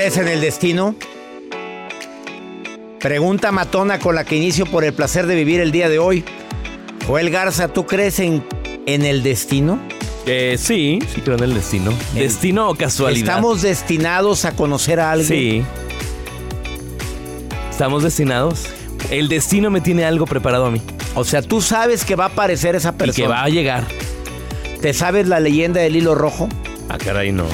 Crees 0.00 0.16
en 0.16 0.28
el 0.28 0.40
destino? 0.40 0.94
Pregunta 3.00 3.52
matona 3.52 3.98
con 3.98 4.14
la 4.14 4.24
que 4.24 4.34
inicio 4.34 4.64
por 4.64 4.82
el 4.82 4.94
placer 4.94 5.26
de 5.26 5.34
vivir 5.34 5.60
el 5.60 5.72
día 5.72 5.90
de 5.90 5.98
hoy. 5.98 6.24
Joel 7.06 7.28
Garza, 7.28 7.68
¿tú 7.68 7.84
crees 7.84 8.18
en, 8.18 8.42
en 8.86 9.04
el 9.04 9.22
destino? 9.22 9.78
Eh, 10.24 10.56
sí, 10.58 11.00
sí 11.14 11.20
creo 11.20 11.36
en 11.36 11.44
el 11.44 11.52
destino. 11.52 11.92
¿Destino 12.14 12.70
o 12.70 12.74
casualidad? 12.76 13.28
¿Estamos 13.28 13.60
destinados 13.60 14.46
a 14.46 14.52
conocer 14.56 15.00
a 15.00 15.12
alguien? 15.12 15.28
Sí. 15.28 15.64
¿Estamos 17.70 18.02
destinados? 18.02 18.68
El 19.10 19.28
destino 19.28 19.68
me 19.68 19.82
tiene 19.82 20.06
algo 20.06 20.24
preparado 20.24 20.64
a 20.64 20.70
mí. 20.70 20.80
O 21.14 21.24
sea, 21.24 21.42
tú 21.42 21.60
sabes 21.60 22.06
que 22.06 22.16
va 22.16 22.24
a 22.24 22.28
aparecer 22.28 22.74
esa 22.74 22.92
persona. 22.92 23.12
Y 23.12 23.22
que 23.22 23.28
va 23.28 23.42
a 23.42 23.48
llegar. 23.50 23.84
¿Te 24.80 24.94
sabes 24.94 25.28
la 25.28 25.40
leyenda 25.40 25.82
del 25.82 25.94
hilo 25.94 26.14
rojo? 26.14 26.48
Ah, 26.88 26.96
caray, 26.96 27.32
no. 27.32 27.44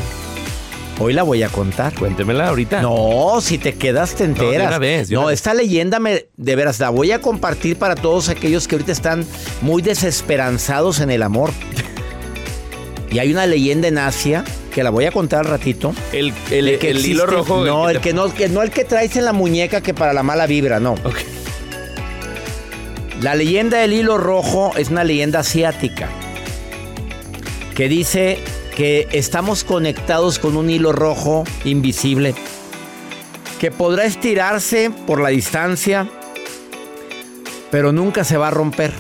Hoy 0.98 1.12
la 1.12 1.22
voy 1.24 1.42
a 1.42 1.48
contar. 1.48 1.94
Cuéntemela 1.94 2.48
ahorita. 2.48 2.80
No, 2.80 3.38
si 3.42 3.58
te 3.58 3.74
quedas 3.74 4.14
te 4.14 4.24
enteras. 4.24 4.52
No, 4.54 4.60
de 4.62 4.66
una 4.68 4.78
vez, 4.78 5.08
de 5.08 5.14
no 5.16 5.24
una 5.24 5.32
esta 5.32 5.52
leyenda 5.52 5.98
me, 5.98 6.26
de 6.36 6.56
veras 6.56 6.80
la 6.80 6.88
voy 6.90 7.12
a 7.12 7.20
compartir 7.20 7.76
para 7.76 7.94
todos 7.94 8.28
aquellos 8.30 8.66
que 8.66 8.76
ahorita 8.76 8.92
están 8.92 9.26
muy 9.60 9.82
desesperanzados 9.82 11.00
en 11.00 11.10
el 11.10 11.22
amor. 11.22 11.50
y 13.10 13.18
hay 13.18 13.30
una 13.30 13.46
leyenda 13.46 13.88
en 13.88 13.98
Asia 13.98 14.42
que 14.72 14.82
la 14.82 14.88
voy 14.90 15.04
a 15.04 15.12
contar 15.12 15.40
al 15.40 15.46
ratito. 15.52 15.94
El, 16.12 16.32
el, 16.50 16.64
de 16.66 16.78
que 16.78 16.90
el 16.90 17.04
hilo 17.04 17.26
rojo. 17.26 17.64
No, 17.64 17.90
el 17.90 17.96
te- 17.96 18.02
que 18.02 18.12
no, 18.14 18.32
que 18.32 18.48
no 18.48 18.62
el 18.62 18.70
que 18.70 18.84
traes 18.84 19.16
en 19.16 19.26
la 19.26 19.32
muñeca 19.34 19.82
que 19.82 19.92
para 19.92 20.14
la 20.14 20.22
mala 20.22 20.46
vibra, 20.46 20.80
no. 20.80 20.92
Ok. 21.04 21.16
La 23.20 23.34
leyenda 23.34 23.78
del 23.78 23.92
hilo 23.94 24.18
rojo 24.18 24.72
es 24.76 24.88
una 24.90 25.02
leyenda 25.04 25.40
asiática 25.40 26.08
que 27.74 27.88
dice 27.88 28.38
que 28.76 29.08
estamos 29.12 29.64
conectados 29.64 30.38
con 30.38 30.54
un 30.56 30.68
hilo 30.68 30.92
rojo 30.92 31.44
invisible 31.64 32.34
que 33.58 33.70
podrá 33.70 34.04
estirarse 34.04 34.90
por 35.06 35.18
la 35.18 35.30
distancia, 35.30 36.06
pero 37.70 37.90
nunca 37.90 38.22
se 38.22 38.36
va 38.36 38.48
a 38.48 38.50
romper 38.50 38.92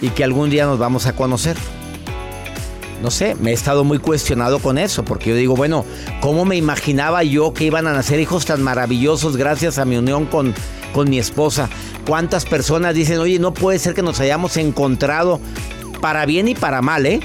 y 0.00 0.10
que 0.10 0.22
algún 0.22 0.50
día 0.50 0.66
nos 0.66 0.78
vamos 0.78 1.06
a 1.06 1.14
conocer. 1.14 1.56
No 3.02 3.10
sé, 3.10 3.34
me 3.34 3.50
he 3.50 3.54
estado 3.54 3.82
muy 3.82 3.98
cuestionado 3.98 4.60
con 4.60 4.78
eso, 4.78 5.04
porque 5.04 5.30
yo 5.30 5.36
digo, 5.36 5.56
bueno, 5.56 5.84
¿cómo 6.20 6.44
me 6.44 6.56
imaginaba 6.56 7.24
yo 7.24 7.52
que 7.52 7.64
iban 7.64 7.88
a 7.88 7.92
nacer 7.92 8.20
hijos 8.20 8.46
tan 8.46 8.62
maravillosos 8.62 9.36
gracias 9.36 9.78
a 9.78 9.84
mi 9.84 9.96
unión 9.96 10.26
con, 10.26 10.54
con 10.94 11.10
mi 11.10 11.18
esposa? 11.18 11.68
¿Cuántas 12.06 12.44
personas 12.44 12.94
dicen, 12.94 13.18
oye, 13.18 13.40
no 13.40 13.52
puede 13.52 13.80
ser 13.80 13.94
que 13.94 14.02
nos 14.02 14.20
hayamos 14.20 14.56
encontrado 14.56 15.40
para 16.00 16.24
bien 16.24 16.46
y 16.46 16.54
para 16.54 16.82
mal, 16.82 17.04
¿eh? 17.04 17.20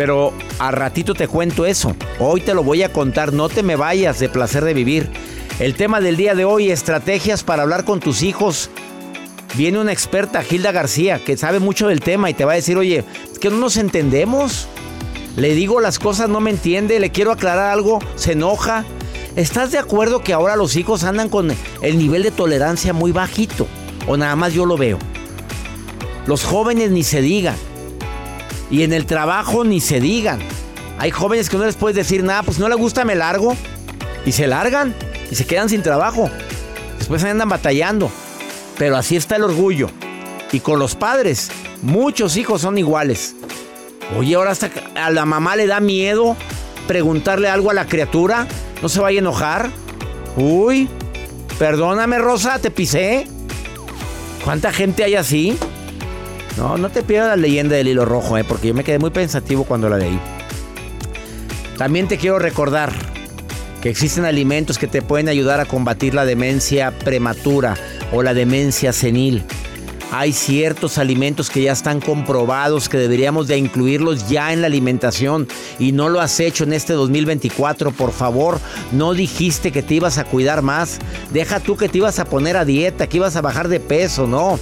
Pero 0.00 0.32
a 0.58 0.70
ratito 0.70 1.12
te 1.12 1.28
cuento 1.28 1.66
eso. 1.66 1.94
Hoy 2.18 2.40
te 2.40 2.54
lo 2.54 2.64
voy 2.64 2.82
a 2.82 2.90
contar, 2.90 3.34
no 3.34 3.50
te 3.50 3.62
me 3.62 3.76
vayas 3.76 4.18
de 4.18 4.30
placer 4.30 4.64
de 4.64 4.72
vivir. 4.72 5.10
El 5.58 5.74
tema 5.74 6.00
del 6.00 6.16
día 6.16 6.34
de 6.34 6.46
hoy, 6.46 6.70
estrategias 6.70 7.44
para 7.44 7.64
hablar 7.64 7.84
con 7.84 8.00
tus 8.00 8.22
hijos. 8.22 8.70
Viene 9.56 9.78
una 9.78 9.92
experta, 9.92 10.42
Gilda 10.42 10.72
García, 10.72 11.22
que 11.22 11.36
sabe 11.36 11.58
mucho 11.60 11.88
del 11.88 12.00
tema 12.00 12.30
y 12.30 12.32
te 12.32 12.46
va 12.46 12.52
a 12.52 12.54
decir, 12.54 12.78
oye, 12.78 13.04
es 13.30 13.38
que 13.38 13.50
no 13.50 13.58
nos 13.58 13.76
entendemos. 13.76 14.68
Le 15.36 15.52
digo 15.52 15.82
las 15.82 15.98
cosas, 15.98 16.30
no 16.30 16.40
me 16.40 16.48
entiende, 16.48 16.98
le 16.98 17.10
quiero 17.10 17.30
aclarar 17.30 17.70
algo, 17.70 17.98
se 18.14 18.32
enoja. 18.32 18.86
¿Estás 19.36 19.70
de 19.70 19.76
acuerdo 19.76 20.22
que 20.22 20.32
ahora 20.32 20.56
los 20.56 20.76
hijos 20.76 21.04
andan 21.04 21.28
con 21.28 21.52
el 21.82 21.98
nivel 21.98 22.22
de 22.22 22.30
tolerancia 22.30 22.94
muy 22.94 23.12
bajito? 23.12 23.66
¿O 24.08 24.16
nada 24.16 24.34
más 24.34 24.54
yo 24.54 24.64
lo 24.64 24.78
veo? 24.78 24.98
Los 26.26 26.42
jóvenes 26.42 26.90
ni 26.90 27.02
se 27.02 27.20
digan. 27.20 27.56
Y 28.70 28.82
en 28.82 28.92
el 28.92 29.06
trabajo 29.06 29.64
ni 29.64 29.80
se 29.80 30.00
digan. 30.00 30.40
Hay 30.98 31.10
jóvenes 31.10 31.48
que 31.48 31.56
no 31.56 31.64
les 31.64 31.76
puedes 31.76 31.96
decir 31.96 32.22
nada, 32.22 32.42
pues 32.42 32.58
no 32.58 32.68
le 32.68 32.74
gusta, 32.74 33.04
me 33.04 33.14
largo. 33.14 33.56
Y 34.24 34.32
se 34.32 34.46
largan 34.46 34.94
y 35.30 35.34
se 35.34 35.46
quedan 35.46 35.68
sin 35.68 35.82
trabajo. 35.82 36.30
Después 36.98 37.24
andan 37.24 37.48
batallando. 37.48 38.10
Pero 38.78 38.96
así 38.96 39.16
está 39.16 39.36
el 39.36 39.44
orgullo. 39.44 39.90
Y 40.52 40.60
con 40.60 40.78
los 40.78 40.94
padres, 40.94 41.50
muchos 41.82 42.36
hijos 42.36 42.62
son 42.62 42.78
iguales. 42.78 43.34
Oye, 44.18 44.34
ahora 44.34 44.50
hasta 44.50 44.70
a 44.96 45.10
la 45.10 45.24
mamá 45.24 45.56
le 45.56 45.66
da 45.66 45.80
miedo 45.80 46.36
preguntarle 46.86 47.48
algo 47.48 47.70
a 47.70 47.74
la 47.74 47.86
criatura. 47.86 48.46
No 48.82 48.88
se 48.88 49.00
vaya 49.00 49.18
a 49.18 49.20
enojar. 49.20 49.70
Uy, 50.36 50.88
perdóname 51.58 52.18
Rosa, 52.18 52.58
te 52.58 52.70
pisé. 52.70 53.26
¿Cuánta 54.44 54.72
gente 54.72 55.04
hay 55.04 55.14
así? 55.14 55.56
No, 56.56 56.76
no 56.76 56.90
te 56.90 57.02
pierdas 57.02 57.30
la 57.30 57.36
leyenda 57.36 57.76
del 57.76 57.88
hilo 57.88 58.04
rojo, 58.04 58.36
eh, 58.36 58.44
porque 58.44 58.68
yo 58.68 58.74
me 58.74 58.84
quedé 58.84 58.98
muy 58.98 59.10
pensativo 59.10 59.64
cuando 59.64 59.88
la 59.88 59.98
leí. 59.98 60.18
También 61.78 62.08
te 62.08 62.18
quiero 62.18 62.38
recordar 62.38 62.92
que 63.80 63.88
existen 63.88 64.24
alimentos 64.24 64.78
que 64.78 64.86
te 64.86 65.00
pueden 65.00 65.28
ayudar 65.28 65.60
a 65.60 65.64
combatir 65.64 66.12
la 66.14 66.26
demencia 66.26 66.90
prematura 66.90 67.76
o 68.12 68.22
la 68.22 68.34
demencia 68.34 68.92
senil. 68.92 69.44
Hay 70.12 70.32
ciertos 70.32 70.98
alimentos 70.98 71.50
que 71.50 71.62
ya 71.62 71.72
están 71.72 72.00
comprobados 72.00 72.88
que 72.88 72.98
deberíamos 72.98 73.46
de 73.46 73.56
incluirlos 73.56 74.28
ya 74.28 74.52
en 74.52 74.60
la 74.60 74.66
alimentación 74.66 75.46
y 75.78 75.92
no 75.92 76.08
lo 76.08 76.20
has 76.20 76.40
hecho 76.40 76.64
en 76.64 76.72
este 76.72 76.94
2024, 76.94 77.92
por 77.92 78.10
favor. 78.10 78.58
No 78.90 79.14
dijiste 79.14 79.70
que 79.70 79.82
te 79.82 79.94
ibas 79.94 80.18
a 80.18 80.24
cuidar 80.24 80.62
más. 80.62 80.98
Deja 81.32 81.60
tú 81.60 81.76
que 81.76 81.88
te 81.88 81.98
ibas 81.98 82.18
a 82.18 82.24
poner 82.24 82.56
a 82.56 82.64
dieta, 82.64 83.06
que 83.06 83.18
ibas 83.18 83.36
a 83.36 83.40
bajar 83.40 83.68
de 83.68 83.78
peso, 83.78 84.26
no. 84.26 84.58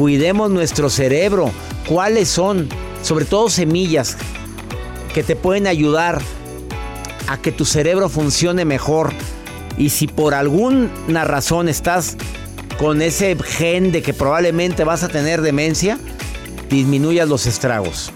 Cuidemos 0.00 0.50
nuestro 0.50 0.88
cerebro. 0.88 1.50
¿Cuáles 1.86 2.26
son? 2.26 2.70
Sobre 3.02 3.26
todo 3.26 3.50
semillas 3.50 4.16
que 5.12 5.22
te 5.22 5.36
pueden 5.36 5.66
ayudar 5.66 6.22
a 7.28 7.36
que 7.36 7.52
tu 7.52 7.66
cerebro 7.66 8.08
funcione 8.08 8.64
mejor. 8.64 9.12
Y 9.76 9.90
si 9.90 10.06
por 10.06 10.32
alguna 10.32 11.24
razón 11.26 11.68
estás 11.68 12.16
con 12.78 13.02
ese 13.02 13.36
gen 13.44 13.92
de 13.92 14.00
que 14.00 14.14
probablemente 14.14 14.84
vas 14.84 15.02
a 15.02 15.08
tener 15.08 15.42
demencia, 15.42 15.98
disminuyas 16.70 17.28
los 17.28 17.44
estragos. 17.44 18.10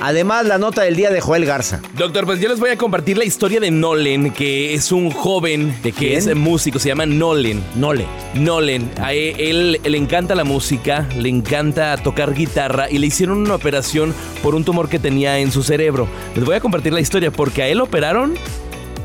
Además, 0.00 0.46
la 0.46 0.58
nota 0.58 0.82
del 0.82 0.94
día 0.94 1.10
de 1.10 1.20
Joel 1.20 1.46
Garza. 1.46 1.80
Doctor, 1.96 2.26
pues 2.26 2.38
yo 2.40 2.48
les 2.48 2.60
voy 2.60 2.70
a 2.70 2.76
compartir 2.76 3.16
la 3.16 3.24
historia 3.24 3.60
de 3.60 3.70
Nolen, 3.70 4.30
que 4.30 4.74
es 4.74 4.92
un 4.92 5.10
joven 5.10 5.74
¿De 5.82 5.92
que 5.92 6.08
quién? 6.08 6.18
es 6.18 6.36
músico, 6.36 6.78
se 6.78 6.88
llama 6.88 7.06
Nolen. 7.06 7.62
Nole. 7.76 8.06
Nolen, 8.34 8.90
a 9.00 9.14
él, 9.14 9.80
él 9.82 9.92
le 9.92 9.98
encanta 9.98 10.34
la 10.34 10.44
música, 10.44 11.08
le 11.16 11.28
encanta 11.30 11.96
tocar 11.96 12.34
guitarra 12.34 12.90
y 12.90 12.98
le 12.98 13.06
hicieron 13.06 13.38
una 13.38 13.54
operación 13.54 14.14
por 14.42 14.54
un 14.54 14.64
tumor 14.64 14.88
que 14.88 14.98
tenía 14.98 15.38
en 15.38 15.50
su 15.50 15.62
cerebro. 15.62 16.06
Les 16.34 16.44
voy 16.44 16.56
a 16.56 16.60
compartir 16.60 16.92
la 16.92 17.00
historia 17.00 17.30
porque 17.30 17.62
a 17.62 17.68
él 17.68 17.80
operaron, 17.80 18.34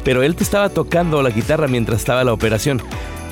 pero 0.03 0.23
él 0.23 0.35
te 0.35 0.43
estaba 0.43 0.69
tocando 0.69 1.21
la 1.21 1.29
guitarra 1.29 1.67
mientras 1.67 1.99
estaba 1.99 2.23
la 2.23 2.33
operación. 2.33 2.81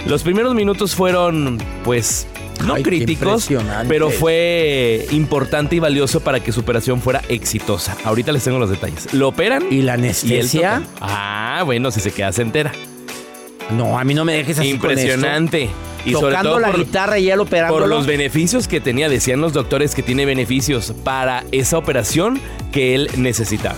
Los 0.07 0.23
primeros 0.23 0.55
minutos 0.55 0.95
fueron, 0.95 1.57
pues, 1.83 2.25
no 2.65 2.75
Ay, 2.75 2.83
críticos, 2.83 3.47
pero 3.87 4.09
fue 4.09 5.07
importante 5.11 5.75
y 5.75 5.79
valioso 5.79 6.19
para 6.21 6.39
que 6.41 6.51
su 6.51 6.59
operación 6.61 7.01
fuera 7.01 7.21
exitosa. 7.29 7.95
Ahorita 8.03 8.31
les 8.31 8.43
tengo 8.43 8.59
los 8.59 8.69
detalles. 8.69 9.13
Lo 9.13 9.29
operan 9.29 9.63
¿Y 9.71 9.81
la 9.81 9.93
anestesia? 9.93 10.83
Ah, 11.01 11.61
bueno, 11.65 11.91
si 11.91 11.99
se 12.01 12.11
queda 12.11 12.31
se 12.31 12.41
entera. 12.41 12.71
No, 13.75 13.99
a 13.99 14.03
mí 14.03 14.13
no 14.13 14.25
me 14.25 14.33
dejes 14.33 14.59
así 14.59 14.77
con 14.77 14.91
esto. 14.91 15.01
Impresionante. 15.01 15.69
Y 16.05 16.13
sobre 16.13 16.27
Tocando 16.29 16.49
todo 16.51 16.59
la 16.59 16.71
por- 16.71 16.79
guitarra 16.79 17.19
y 17.19 17.29
él 17.29 17.39
operándolo. 17.41 17.81
por 17.85 17.89
los 17.89 18.07
beneficios 18.07 18.67
que 18.67 18.79
tenía, 18.79 19.09
decían 19.09 19.41
los 19.41 19.51
doctores 19.53 19.93
que 19.95 20.01
tiene 20.01 20.25
beneficios 20.25 20.93
para 21.03 21.43
esa 21.51 21.77
operación 21.77 22.39
que 22.71 22.95
él 22.95 23.09
necesitaba. 23.17 23.75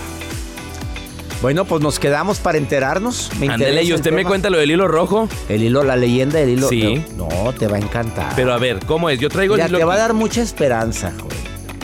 Bueno, 1.41 1.65
pues 1.65 1.81
nos 1.81 1.97
quedamos 1.97 2.39
para 2.39 2.59
enterarnos. 2.59 3.31
Me 3.39 3.47
interesa 3.47 3.81
y 3.81 3.93
usted 3.93 4.11
me 4.11 4.23
cuenta 4.23 4.49
lo 4.51 4.59
del 4.59 4.69
hilo 4.71 4.87
rojo. 4.87 5.27
El 5.49 5.63
hilo, 5.63 5.83
la 5.83 5.95
leyenda 5.95 6.37
del 6.37 6.49
hilo. 6.49 6.69
Sí. 6.69 7.03
No, 7.17 7.27
te 7.57 7.67
va 7.67 7.77
a 7.77 7.79
encantar. 7.79 8.33
Pero 8.35 8.53
a 8.53 8.57
ver, 8.59 8.79
¿cómo 8.85 9.09
es? 9.09 9.19
Yo 9.19 9.27
traigo 9.29 9.55
Mira, 9.55 9.65
el 9.65 9.71
hilo. 9.71 9.79
te 9.79 9.85
va 9.85 9.95
a 9.95 9.97
dar 9.97 10.13
mucha 10.13 10.41
esperanza, 10.41 11.11
joven. 11.19 11.37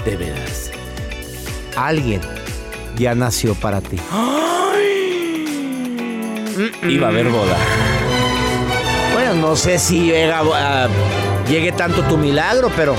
De 0.05 0.15
veras. 0.15 0.71
Alguien 1.75 2.21
ya 2.97 3.15
nació 3.15 3.55
para 3.55 3.81
ti. 3.81 3.97
Iba 6.87 7.07
a 7.07 7.09
haber 7.09 7.29
boda. 7.29 7.57
Bueno, 9.13 9.33
no 9.35 9.55
sé 9.55 9.79
si 9.79 10.05
llega, 10.05 10.41
ah, 10.53 10.87
llegue 11.49 11.71
tanto 11.71 12.03
tu 12.03 12.17
milagro, 12.17 12.71
pero, 12.75 12.95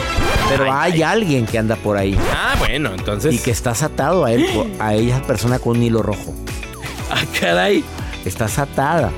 pero 0.49 0.73
hay 0.73 1.03
alguien 1.03 1.47
que 1.47 1.59
anda 1.59 1.77
por 1.77 1.97
ahí 1.97 2.17
Ah, 2.33 2.55
bueno, 2.59 2.91
entonces. 2.97 3.35
y 3.35 3.39
que 3.39 3.51
estás 3.51 3.83
atado 3.83 4.25
a 4.25 4.33
él, 4.33 4.47
a 4.79 4.95
esa 4.95 5.23
persona 5.23 5.59
con 5.59 5.77
un 5.77 5.83
hilo 5.83 6.03
rojo. 6.03 6.35
Ah, 7.11 7.23
caray. 7.41 7.85
Estás 8.25 8.59
atada 8.59 9.11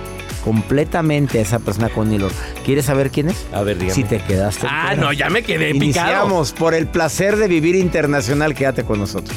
completamente 0.44 1.38
a 1.38 1.42
esa 1.42 1.58
persona 1.58 1.88
con 1.88 2.12
hilo 2.12 2.28
rojo. 2.28 2.40
¿Quieres 2.64 2.84
saber 2.86 3.10
quién 3.10 3.28
es? 3.28 3.46
A 3.52 3.62
ver, 3.62 3.76
dígame. 3.78 3.94
Si 3.94 4.04
te 4.04 4.18
quedaste. 4.18 4.66
Ah, 4.70 4.88
fuera. 4.88 5.02
no, 5.02 5.12
ya 5.12 5.28
me 5.30 5.42
quedé 5.42 5.72
picado. 5.72 5.84
Iniciamos 5.84 6.52
por 6.52 6.74
el 6.74 6.86
placer 6.86 7.36
de 7.36 7.48
vivir 7.48 7.74
internacional. 7.76 8.54
Quédate 8.54 8.84
con 8.84 8.98
nosotros. 9.00 9.36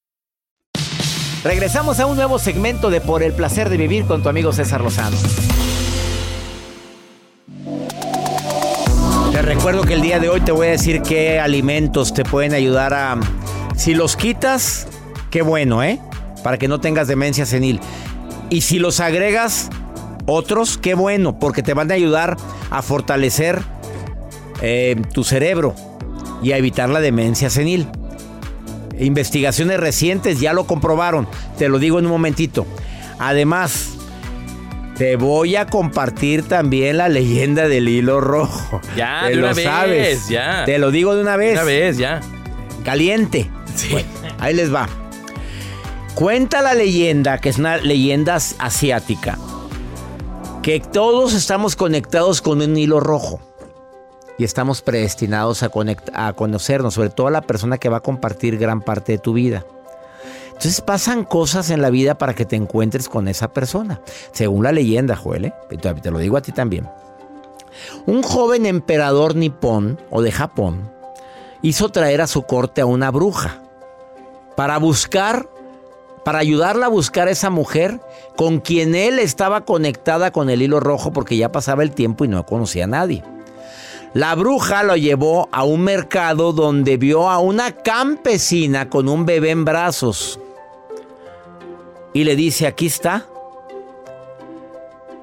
Regresamos 1.43 1.99
a 1.99 2.05
un 2.05 2.15
nuevo 2.15 2.37
segmento 2.37 2.91
de 2.91 3.01
Por 3.01 3.23
el 3.23 3.33
placer 3.33 3.69
de 3.69 3.77
vivir 3.77 4.05
con 4.05 4.21
tu 4.21 4.29
amigo 4.29 4.53
César 4.53 4.81
Lozano. 4.81 5.17
Te 9.31 9.41
recuerdo 9.41 9.81
que 9.81 9.95
el 9.95 10.01
día 10.01 10.19
de 10.19 10.29
hoy 10.29 10.41
te 10.41 10.51
voy 10.51 10.67
a 10.67 10.71
decir 10.71 11.01
qué 11.01 11.39
alimentos 11.39 12.13
te 12.13 12.23
pueden 12.23 12.53
ayudar 12.53 12.93
a... 12.93 13.19
Si 13.75 13.95
los 13.95 14.15
quitas, 14.15 14.87
qué 15.31 15.41
bueno, 15.41 15.81
¿eh? 15.81 15.99
Para 16.43 16.59
que 16.59 16.67
no 16.67 16.79
tengas 16.79 17.07
demencia 17.07 17.47
senil. 17.47 17.79
Y 18.51 18.61
si 18.61 18.77
los 18.77 18.99
agregas 18.99 19.71
otros, 20.27 20.77
qué 20.77 20.93
bueno, 20.93 21.39
porque 21.39 21.63
te 21.63 21.73
van 21.73 21.89
a 21.89 21.95
ayudar 21.95 22.37
a 22.69 22.83
fortalecer 22.83 23.63
eh, 24.61 25.01
tu 25.11 25.23
cerebro 25.23 25.73
y 26.43 26.51
a 26.51 26.57
evitar 26.57 26.89
la 26.89 26.99
demencia 26.99 27.49
senil. 27.49 27.87
Investigaciones 29.01 29.79
recientes 29.79 30.39
ya 30.39 30.53
lo 30.53 30.65
comprobaron. 30.65 31.27
Te 31.57 31.67
lo 31.69 31.79
digo 31.79 31.99
en 31.99 32.05
un 32.05 32.11
momentito. 32.11 32.65
Además, 33.19 33.89
te 34.95 35.15
voy 35.15 35.55
a 35.55 35.65
compartir 35.65 36.43
también 36.47 36.97
la 36.97 37.09
leyenda 37.09 37.67
del 37.67 37.89
hilo 37.89 38.21
rojo. 38.21 38.79
Ya, 38.95 39.21
Te 39.23 39.29
de 39.29 39.35
lo 39.35 39.41
una 39.47 39.53
vez, 39.53 39.63
sabes. 39.65 40.29
ya. 40.29 40.63
Te 40.65 40.77
lo 40.77 40.91
digo 40.91 41.15
de 41.15 41.21
una 41.21 41.35
vez. 41.35 41.53
Una 41.53 41.63
vez, 41.63 41.97
ya. 41.97 42.21
Caliente. 42.85 43.49
Sí. 43.75 43.89
Bueno, 43.91 44.07
ahí 44.39 44.53
les 44.53 44.73
va. 44.73 44.87
Cuenta 46.13 46.61
la 46.61 46.73
leyenda, 46.73 47.39
que 47.39 47.49
es 47.49 47.57
una 47.57 47.77
leyenda 47.77 48.35
asiática, 48.35 49.37
que 50.61 50.79
todos 50.79 51.33
estamos 51.33 51.75
conectados 51.75 52.41
con 52.41 52.61
un 52.61 52.77
hilo 52.77 52.99
rojo 52.99 53.39
y 54.41 54.43
estamos 54.43 54.81
predestinados 54.81 55.61
a, 55.61 55.69
a 56.15 56.33
conocernos, 56.33 56.95
sobre 56.95 57.11
todo 57.11 57.27
a 57.27 57.31
la 57.31 57.41
persona 57.41 57.77
que 57.77 57.89
va 57.89 57.97
a 57.97 58.01
compartir 58.01 58.57
gran 58.57 58.81
parte 58.81 59.11
de 59.11 59.17
tu 59.19 59.33
vida. 59.33 59.67
Entonces 60.47 60.81
pasan 60.81 61.25
cosas 61.25 61.69
en 61.69 61.79
la 61.79 61.91
vida 61.91 62.17
para 62.17 62.33
que 62.33 62.45
te 62.45 62.55
encuentres 62.55 63.07
con 63.07 63.27
esa 63.27 63.53
persona, 63.53 64.01
según 64.31 64.63
la 64.63 64.71
leyenda, 64.71 65.15
Joel, 65.15 65.45
¿eh? 65.45 65.53
te 65.69 65.77
te 65.77 66.09
lo 66.09 66.17
digo 66.17 66.37
a 66.37 66.41
ti 66.41 66.51
también. 66.51 66.89
Un 68.07 68.23
joven 68.23 68.65
emperador 68.65 69.35
nipón 69.35 69.99
o 70.09 70.23
de 70.23 70.31
Japón 70.31 70.89
hizo 71.61 71.89
traer 71.89 72.21
a 72.21 72.25
su 72.25 72.41
corte 72.41 72.81
a 72.81 72.87
una 72.87 73.11
bruja 73.11 73.61
para 74.55 74.79
buscar, 74.79 75.47
para 76.25 76.39
ayudarla 76.39 76.87
a 76.87 76.89
buscar 76.89 77.27
a 77.27 77.31
esa 77.31 77.51
mujer 77.51 78.01
con 78.35 78.59
quien 78.59 78.95
él 78.95 79.19
estaba 79.19 79.65
conectada 79.65 80.31
con 80.31 80.49
el 80.49 80.63
hilo 80.63 80.79
rojo 80.79 81.13
porque 81.13 81.37
ya 81.37 81.51
pasaba 81.51 81.83
el 81.83 81.91
tiempo 81.91 82.25
y 82.25 82.27
no 82.27 82.43
conocía 82.43 82.85
a 82.85 82.87
nadie. 82.87 83.23
La 84.13 84.35
bruja 84.35 84.83
lo 84.83 84.97
llevó 84.97 85.47
a 85.53 85.63
un 85.63 85.81
mercado 85.81 86.51
donde 86.51 86.97
vio 86.97 87.29
a 87.29 87.39
una 87.39 87.71
campesina 87.71 88.89
con 88.89 89.07
un 89.07 89.25
bebé 89.25 89.51
en 89.51 89.63
brazos. 89.63 90.39
Y 92.13 92.25
le 92.25 92.35
dice, 92.35 92.67
aquí 92.67 92.87
está. 92.87 93.25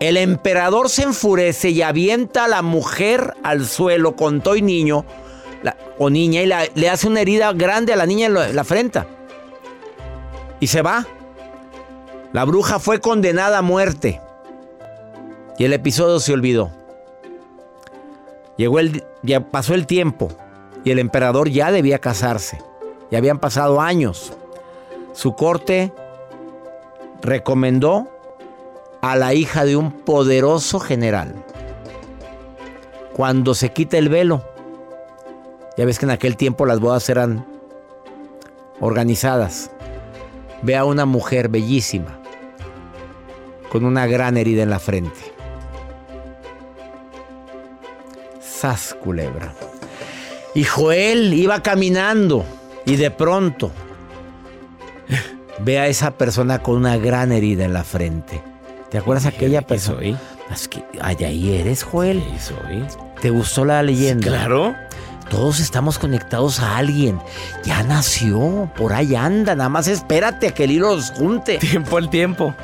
El 0.00 0.16
emperador 0.16 0.88
se 0.88 1.02
enfurece 1.02 1.70
y 1.70 1.82
avienta 1.82 2.44
a 2.44 2.48
la 2.48 2.62
mujer 2.62 3.34
al 3.42 3.66
suelo 3.66 4.16
con 4.16 4.40
todo 4.40 4.56
y 4.56 4.62
niño 4.62 5.04
o 5.98 6.08
niña 6.08 6.42
y 6.42 6.78
le 6.78 6.88
hace 6.88 7.08
una 7.08 7.20
herida 7.20 7.52
grande 7.52 7.92
a 7.92 7.96
la 7.96 8.06
niña 8.06 8.26
en 8.26 8.56
la 8.56 8.64
frente. 8.64 9.02
Y 10.60 10.68
se 10.68 10.80
va. 10.80 11.06
La 12.32 12.44
bruja 12.44 12.78
fue 12.78 13.00
condenada 13.00 13.58
a 13.58 13.62
muerte. 13.62 14.20
Y 15.58 15.64
el 15.64 15.72
episodio 15.72 16.20
se 16.20 16.32
olvidó. 16.32 16.70
Llegó 18.58 18.80
el, 18.80 19.04
ya 19.22 19.40
pasó 19.40 19.74
el 19.74 19.86
tiempo 19.86 20.28
y 20.84 20.90
el 20.90 20.98
emperador 20.98 21.48
ya 21.48 21.70
debía 21.70 22.00
casarse. 22.00 22.58
Ya 23.10 23.18
habían 23.18 23.38
pasado 23.38 23.80
años. 23.80 24.32
Su 25.14 25.34
corte 25.34 25.92
recomendó 27.22 28.08
a 29.00 29.16
la 29.16 29.32
hija 29.32 29.64
de 29.64 29.76
un 29.76 29.92
poderoso 29.92 30.80
general. 30.80 31.34
Cuando 33.14 33.54
se 33.54 33.72
quita 33.72 33.96
el 33.96 34.08
velo, 34.08 34.44
ya 35.76 35.84
ves 35.84 36.00
que 36.00 36.06
en 36.06 36.10
aquel 36.10 36.36
tiempo 36.36 36.66
las 36.66 36.80
bodas 36.80 37.08
eran 37.08 37.46
organizadas. 38.80 39.70
Ve 40.62 40.76
a 40.76 40.84
una 40.84 41.06
mujer 41.06 41.48
bellísima, 41.48 42.18
con 43.70 43.84
una 43.84 44.06
gran 44.08 44.36
herida 44.36 44.64
en 44.64 44.70
la 44.70 44.80
frente. 44.80 45.37
Sas, 48.58 48.96
culebra. 49.00 49.52
Y 50.52 50.64
Joel 50.64 51.32
iba 51.32 51.62
caminando 51.62 52.44
y 52.84 52.96
de 52.96 53.12
pronto 53.12 53.70
ve 55.60 55.78
a 55.78 55.86
esa 55.86 56.10
persona 56.18 56.58
con 56.60 56.74
una 56.74 56.96
gran 56.96 57.30
herida 57.30 57.64
en 57.64 57.72
la 57.72 57.84
frente. 57.84 58.42
¿Te 58.90 58.98
acuerdas 58.98 59.26
aquella 59.26 59.62
persona? 59.62 59.98
Soy. 59.98 60.16
Es 60.50 60.66
que 60.66 60.82
ay, 61.00 61.16
ahí 61.24 61.54
eres, 61.56 61.84
Joel. 61.84 62.20
Soy. 62.40 62.84
¿Te 63.20 63.30
gustó 63.30 63.64
la 63.64 63.80
leyenda? 63.84 64.26
Claro. 64.26 64.74
Todos 65.30 65.60
estamos 65.60 65.98
conectados 66.00 66.58
a 66.58 66.78
alguien. 66.78 67.20
Ya 67.62 67.84
nació, 67.84 68.72
por 68.76 68.92
ahí 68.92 69.14
anda. 69.14 69.54
Nada 69.54 69.68
más 69.68 69.86
espérate 69.86 70.48
a 70.48 70.50
que 70.52 70.64
el 70.64 70.72
hilo 70.72 70.96
los 70.96 71.12
junte. 71.12 71.58
Tiempo 71.58 71.96
al 71.96 72.10
tiempo. 72.10 72.54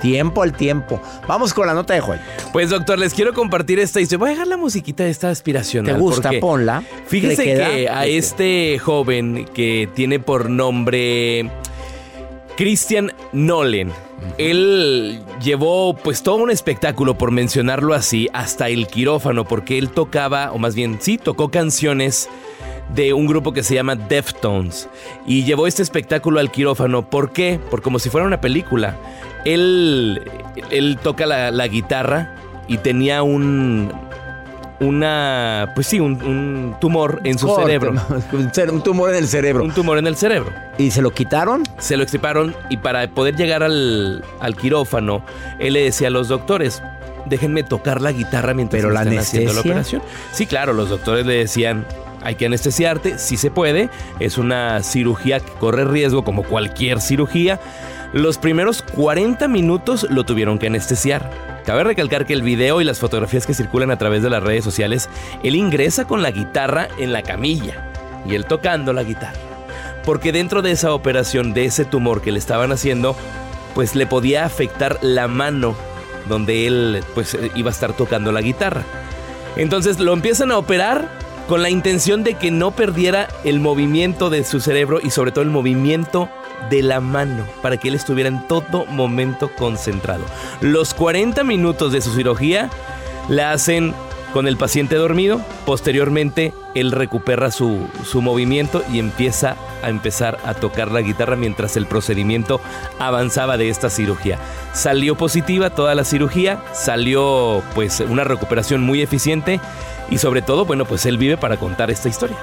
Tiempo 0.00 0.42
al 0.42 0.52
tiempo. 0.52 1.00
Vamos 1.26 1.52
con 1.54 1.66
la 1.66 1.74
nota 1.74 1.94
de 1.94 2.00
Joel. 2.00 2.20
Pues 2.52 2.70
doctor, 2.70 2.98
les 2.98 3.14
quiero 3.14 3.32
compartir 3.32 3.78
esta 3.78 4.00
historia. 4.00 4.18
Voy 4.18 4.28
a 4.28 4.32
dejar 4.32 4.46
la 4.46 4.56
musiquita 4.56 5.04
de 5.04 5.10
esta 5.10 5.30
aspiracional. 5.30 5.94
¿Te 5.94 6.00
gusta? 6.00 6.30
Ponla. 6.40 6.82
Fíjese 7.06 7.44
que 7.44 7.88
a 7.88 8.04
¿Le 8.04 8.16
este 8.16 8.78
joven 8.78 9.46
que 9.54 9.88
tiene 9.94 10.20
por 10.20 10.50
nombre 10.50 11.50
Christian 12.58 13.12
Nolan, 13.32 13.92
él 14.36 15.20
llevó 15.40 15.94
pues 15.94 16.24
todo 16.24 16.36
un 16.36 16.50
espectáculo, 16.50 17.16
por 17.16 17.30
mencionarlo 17.30 17.94
así, 17.94 18.28
hasta 18.32 18.68
el 18.68 18.88
quirófano, 18.88 19.44
porque 19.44 19.78
él 19.78 19.90
tocaba, 19.90 20.50
o 20.50 20.58
más 20.58 20.74
bien 20.74 20.98
sí, 21.00 21.18
tocó 21.18 21.52
canciones 21.52 22.28
de 22.94 23.12
un 23.12 23.26
grupo 23.26 23.52
que 23.52 23.62
se 23.62 23.74
llama 23.74 23.94
Deftones 23.94 24.88
y 25.26 25.44
llevó 25.44 25.66
este 25.66 25.82
espectáculo 25.82 26.40
al 26.40 26.50
quirófano. 26.50 27.08
¿Por 27.08 27.32
qué? 27.32 27.60
Por 27.70 27.80
como 27.80 28.00
si 28.00 28.10
fuera 28.10 28.26
una 28.26 28.40
película. 28.40 28.96
Él, 29.54 30.22
él 30.70 30.98
toca 31.02 31.26
la, 31.26 31.50
la 31.50 31.68
guitarra 31.68 32.34
y 32.66 32.78
tenía 32.78 33.22
un 33.22 33.92
una 34.80 35.72
pues 35.74 35.88
sí, 35.88 35.98
un, 35.98 36.22
un 36.22 36.76
tumor 36.80 37.20
en 37.24 37.38
su 37.38 37.46
Corte, 37.46 37.62
cerebro. 37.62 37.92
Un 38.72 38.82
tumor 38.82 39.10
en 39.10 39.16
el 39.16 39.28
cerebro. 39.28 39.64
Un 39.64 39.72
tumor 39.72 39.98
en 39.98 40.06
el 40.06 40.16
cerebro. 40.16 40.52
¿Y 40.78 40.90
se 40.90 41.02
lo 41.02 41.10
quitaron? 41.10 41.64
Se 41.78 41.96
lo 41.96 42.04
extirparon 42.04 42.54
y 42.70 42.76
para 42.76 43.08
poder 43.08 43.36
llegar 43.36 43.62
al, 43.62 44.24
al 44.40 44.56
quirófano, 44.56 45.24
él 45.58 45.74
le 45.74 45.82
decía 45.82 46.08
a 46.08 46.10
los 46.10 46.28
doctores, 46.28 46.82
déjenme 47.26 47.64
tocar 47.64 48.00
la 48.00 48.12
guitarra 48.12 48.54
mientras 48.54 48.80
¿Pero 48.80 48.88
me 48.88 48.94
la 48.94 49.02
están 49.02 49.18
haciendo 49.18 49.52
la 49.52 49.60
operación. 49.60 50.02
Sí, 50.32 50.46
claro, 50.46 50.72
los 50.72 50.88
doctores 50.88 51.26
le 51.26 51.34
decían, 51.34 51.84
hay 52.22 52.36
que 52.36 52.46
anestesiarte, 52.46 53.18
sí 53.18 53.36
se 53.36 53.50
puede, 53.50 53.90
es 54.20 54.38
una 54.38 54.82
cirugía 54.82 55.40
que 55.40 55.52
corre 55.52 55.84
riesgo 55.84 56.24
como 56.24 56.42
cualquier 56.44 57.00
cirugía. 57.00 57.58
Los 58.12 58.38
primeros 58.38 58.82
40 58.82 59.48
minutos 59.48 60.06
lo 60.08 60.24
tuvieron 60.24 60.58
que 60.58 60.68
anestesiar. 60.68 61.30
Cabe 61.66 61.84
recalcar 61.84 62.24
que 62.24 62.32
el 62.32 62.42
video 62.42 62.80
y 62.80 62.84
las 62.84 62.98
fotografías 62.98 63.46
que 63.46 63.52
circulan 63.52 63.90
a 63.90 63.98
través 63.98 64.22
de 64.22 64.30
las 64.30 64.42
redes 64.42 64.64
sociales, 64.64 65.10
él 65.42 65.54
ingresa 65.54 66.06
con 66.06 66.22
la 66.22 66.30
guitarra 66.30 66.88
en 66.98 67.12
la 67.12 67.22
camilla 67.22 67.90
y 68.26 68.34
él 68.34 68.46
tocando 68.46 68.94
la 68.94 69.02
guitarra. 69.02 69.38
Porque 70.04 70.32
dentro 70.32 70.62
de 70.62 70.70
esa 70.70 70.94
operación, 70.94 71.52
de 71.52 71.66
ese 71.66 71.84
tumor 71.84 72.22
que 72.22 72.32
le 72.32 72.38
estaban 72.38 72.72
haciendo, 72.72 73.14
pues 73.74 73.94
le 73.94 74.06
podía 74.06 74.46
afectar 74.46 74.98
la 75.02 75.28
mano 75.28 75.76
donde 76.30 76.66
él 76.66 77.04
pues 77.14 77.36
iba 77.54 77.68
a 77.68 77.72
estar 77.72 77.92
tocando 77.92 78.32
la 78.32 78.40
guitarra. 78.40 78.84
Entonces 79.56 79.98
lo 79.98 80.14
empiezan 80.14 80.50
a 80.50 80.56
operar 80.56 81.10
con 81.46 81.62
la 81.62 81.68
intención 81.68 82.24
de 82.24 82.34
que 82.34 82.50
no 82.50 82.70
perdiera 82.70 83.28
el 83.44 83.60
movimiento 83.60 84.30
de 84.30 84.44
su 84.44 84.60
cerebro 84.60 84.98
y 85.02 85.10
sobre 85.10 85.30
todo 85.30 85.42
el 85.42 85.50
movimiento 85.50 86.30
de 86.70 86.82
la 86.82 87.00
mano, 87.00 87.44
para 87.62 87.76
que 87.76 87.88
él 87.88 87.94
estuviera 87.94 88.28
en 88.28 88.46
todo 88.46 88.86
momento 88.86 89.50
concentrado. 89.56 90.24
Los 90.60 90.94
40 90.94 91.44
minutos 91.44 91.92
de 91.92 92.00
su 92.00 92.14
cirugía 92.14 92.70
la 93.28 93.52
hacen 93.52 93.94
con 94.32 94.46
el 94.46 94.56
paciente 94.56 94.96
dormido, 94.96 95.40
posteriormente 95.64 96.52
él 96.74 96.92
recupera 96.92 97.50
su, 97.50 97.88
su 98.04 98.20
movimiento 98.20 98.82
y 98.92 98.98
empieza 98.98 99.56
a 99.82 99.88
empezar 99.88 100.38
a 100.44 100.54
tocar 100.54 100.90
la 100.90 101.00
guitarra 101.00 101.36
mientras 101.36 101.76
el 101.76 101.86
procedimiento 101.86 102.60
avanzaba 102.98 103.56
de 103.56 103.70
esta 103.70 103.90
cirugía. 103.90 104.38
Salió 104.74 105.16
positiva 105.16 105.70
toda 105.70 105.94
la 105.94 106.04
cirugía, 106.04 106.62
salió 106.72 107.62
pues 107.74 108.00
una 108.00 108.24
recuperación 108.24 108.82
muy 108.82 109.00
eficiente 109.00 109.60
y 110.10 110.18
sobre 110.18 110.42
todo, 110.42 110.64
bueno, 110.64 110.84
pues 110.84 111.06
él 111.06 111.18
vive 111.18 111.36
para 111.36 111.56
contar 111.56 111.90
esta 111.90 112.08
historia. 112.08 112.36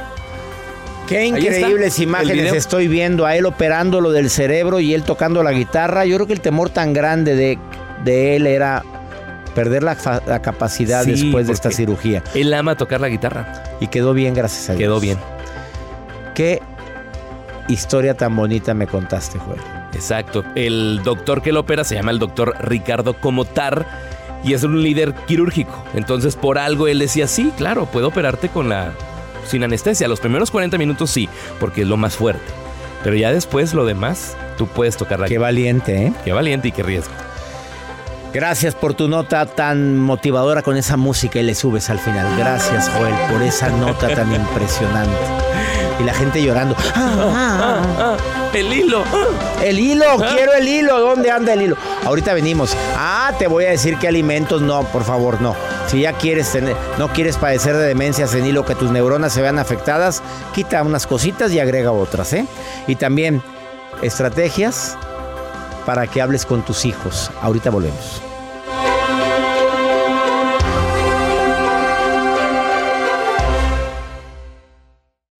Qué 1.07 1.25
increíbles 1.25 1.99
imágenes 1.99 2.53
estoy 2.53 2.87
viendo 2.87 3.25
a 3.25 3.35
él 3.35 3.45
operando 3.45 4.01
lo 4.01 4.11
del 4.11 4.29
cerebro 4.29 4.79
y 4.79 4.93
él 4.93 5.03
tocando 5.03 5.43
la 5.43 5.51
guitarra. 5.51 6.05
Yo 6.05 6.15
creo 6.15 6.27
que 6.27 6.33
el 6.33 6.41
temor 6.41 6.69
tan 6.69 6.93
grande 6.93 7.35
de, 7.35 7.59
de 8.03 8.35
él 8.35 8.47
era 8.47 8.83
perder 9.53 9.83
la, 9.83 9.97
la 10.27 10.41
capacidad 10.41 11.03
Sí, 11.03 11.11
después 11.11 11.47
de 11.47 11.53
esta 11.53 11.71
cirugía. 11.71 12.23
Él 12.33 12.53
ama 12.53 12.75
tocar 12.75 13.01
la 13.01 13.07
guitarra. 13.07 13.63
Y 13.79 13.87
quedó 13.87 14.13
bien, 14.13 14.33
gracias 14.33 14.69
a 14.69 14.73
Dios. 14.73 14.79
Quedó 14.79 14.99
bien. 14.99 15.17
Qué 16.33 16.61
historia 17.67 18.15
tan 18.15 18.35
bonita 18.35 18.73
me 18.73 18.87
contaste, 18.87 19.39
Joel. 19.39 19.59
Exacto. 19.93 20.43
El 20.55 21.01
doctor 21.03 21.41
que 21.41 21.51
lo 21.51 21.61
opera 21.61 21.83
se 21.83 21.95
llama 21.95 22.11
el 22.11 22.19
doctor 22.19 22.53
Ricardo 22.59 23.13
Comotar 23.13 23.85
y 24.43 24.53
es 24.53 24.63
un 24.63 24.83
líder 24.83 25.13
quirúrgico. 25.25 25.83
Entonces, 25.93 26.35
por 26.35 26.57
algo 26.57 26.87
él 26.87 26.99
decía, 26.99 27.27
sí, 27.27 27.51
claro, 27.57 27.85
puedo 27.85 28.09
operarte 28.09 28.49
con 28.49 28.69
la 28.69 28.91
sin 29.45 29.63
anestesia. 29.63 30.07
Los 30.07 30.19
primeros 30.19 30.51
40 30.51 30.77
minutos 30.77 31.09
sí, 31.11 31.29
porque 31.59 31.81
es 31.81 31.87
lo 31.87 31.97
más 31.97 32.15
fuerte. 32.15 32.45
Pero 33.03 33.15
ya 33.15 33.31
después 33.31 33.73
lo 33.73 33.85
demás, 33.85 34.35
tú 34.57 34.67
puedes 34.67 34.97
tocar 34.97 35.19
la 35.19 35.27
Qué 35.27 35.37
valiente, 35.37 36.07
¿eh? 36.07 36.13
Qué 36.23 36.33
valiente 36.33 36.69
y 36.69 36.71
qué 36.71 36.83
riesgo. 36.83 37.13
Gracias 38.33 38.75
por 38.75 38.93
tu 38.93 39.07
nota 39.07 39.45
tan 39.45 39.97
motivadora 39.97 40.61
con 40.61 40.75
esa 40.75 40.97
música 40.97 41.39
y 41.39 41.43
le 41.43 41.55
subes 41.55 41.89
al 41.89 41.99
final. 41.99 42.27
Gracias, 42.37 42.89
Joel, 42.89 43.13
por 43.31 43.41
esa 43.41 43.69
nota 43.69 44.13
tan 44.13 44.33
impresionante. 44.33 45.15
Y 46.01 46.03
la 46.03 46.13
gente 46.13 46.43
llorando. 46.43 46.75
Ah, 46.95 47.81
ah, 47.97 48.17
el 48.53 48.73
hilo. 48.73 49.03
ah. 49.05 49.63
El 49.63 49.79
hilo, 49.79 50.05
quiero 50.35 50.51
el 50.53 50.67
hilo. 50.67 50.99
¿Dónde 50.99 51.31
anda 51.31 51.53
el 51.53 51.61
hilo? 51.61 51.77
Ahorita 52.03 52.33
venimos. 52.33 52.75
Ah, 52.97 53.31
te 53.39 53.47
voy 53.47 53.63
a 53.65 53.69
decir 53.69 53.97
qué 53.99 54.09
alimentos 54.09 54.61
no, 54.61 54.83
por 54.83 55.05
favor, 55.05 55.39
no. 55.41 55.55
Si 55.87 56.01
ya 56.01 56.13
quieres 56.13 56.51
tener, 56.51 56.75
no 56.97 57.09
quieres 57.09 57.37
padecer 57.37 57.75
de 57.75 57.85
demencia 57.85 58.27
senil 58.27 58.57
o 58.57 58.65
que 58.65 58.75
tus 58.75 58.91
neuronas 58.91 59.33
se 59.33 59.41
vean 59.41 59.59
afectadas, 59.59 60.23
quita 60.53 60.81
unas 60.81 61.05
cositas 61.05 61.51
y 61.51 61.59
agrega 61.59 61.91
otras, 61.91 62.33
¿eh? 62.33 62.45
Y 62.87 62.95
también 62.95 63.41
estrategias 64.01 64.97
para 65.85 66.07
que 66.07 66.21
hables 66.21 66.45
con 66.45 66.63
tus 66.63 66.85
hijos. 66.85 67.29
Ahorita 67.41 67.69
volvemos. 67.69 68.21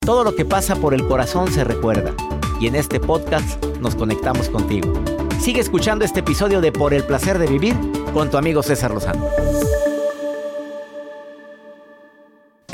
Todo 0.05 0.23
lo 0.23 0.35
que 0.35 0.45
pasa 0.45 0.75
por 0.75 0.93
el 0.93 1.07
corazón 1.07 1.51
se 1.51 1.63
recuerda. 1.63 2.13
Y 2.59 2.67
en 2.67 2.75
este 2.75 2.99
podcast 2.99 3.63
nos 3.81 3.95
conectamos 3.95 4.49
contigo. 4.49 4.93
Sigue 5.41 5.59
escuchando 5.59 6.05
este 6.05 6.19
episodio 6.19 6.61
de 6.61 6.71
Por 6.71 6.93
el 6.93 7.03
placer 7.03 7.39
de 7.39 7.47
vivir 7.47 7.75
con 8.13 8.29
tu 8.29 8.37
amigo 8.37 8.61
César 8.61 8.91
Lozano. 8.91 9.27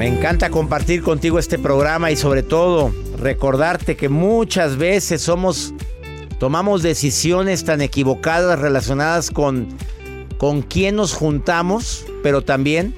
Me 0.00 0.06
encanta 0.06 0.48
compartir 0.48 1.02
contigo 1.02 1.38
este 1.38 1.58
programa 1.58 2.10
y 2.10 2.16
sobre 2.16 2.42
todo 2.42 2.90
recordarte 3.18 3.98
que 3.98 4.08
muchas 4.08 4.78
veces 4.78 5.20
somos 5.20 5.74
tomamos 6.38 6.82
decisiones 6.82 7.64
tan 7.64 7.82
equivocadas 7.82 8.58
relacionadas 8.60 9.30
con 9.30 9.68
con 10.38 10.62
quién 10.62 10.96
nos 10.96 11.12
juntamos, 11.12 12.06
pero 12.22 12.40
también 12.40 12.94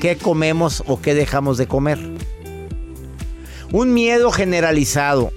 qué 0.00 0.16
comemos 0.16 0.82
o 0.86 0.98
qué 0.98 1.12
dejamos 1.14 1.58
de 1.58 1.66
comer. 1.66 1.98
Un 3.70 3.92
miedo 3.92 4.30
generalizado 4.30 5.32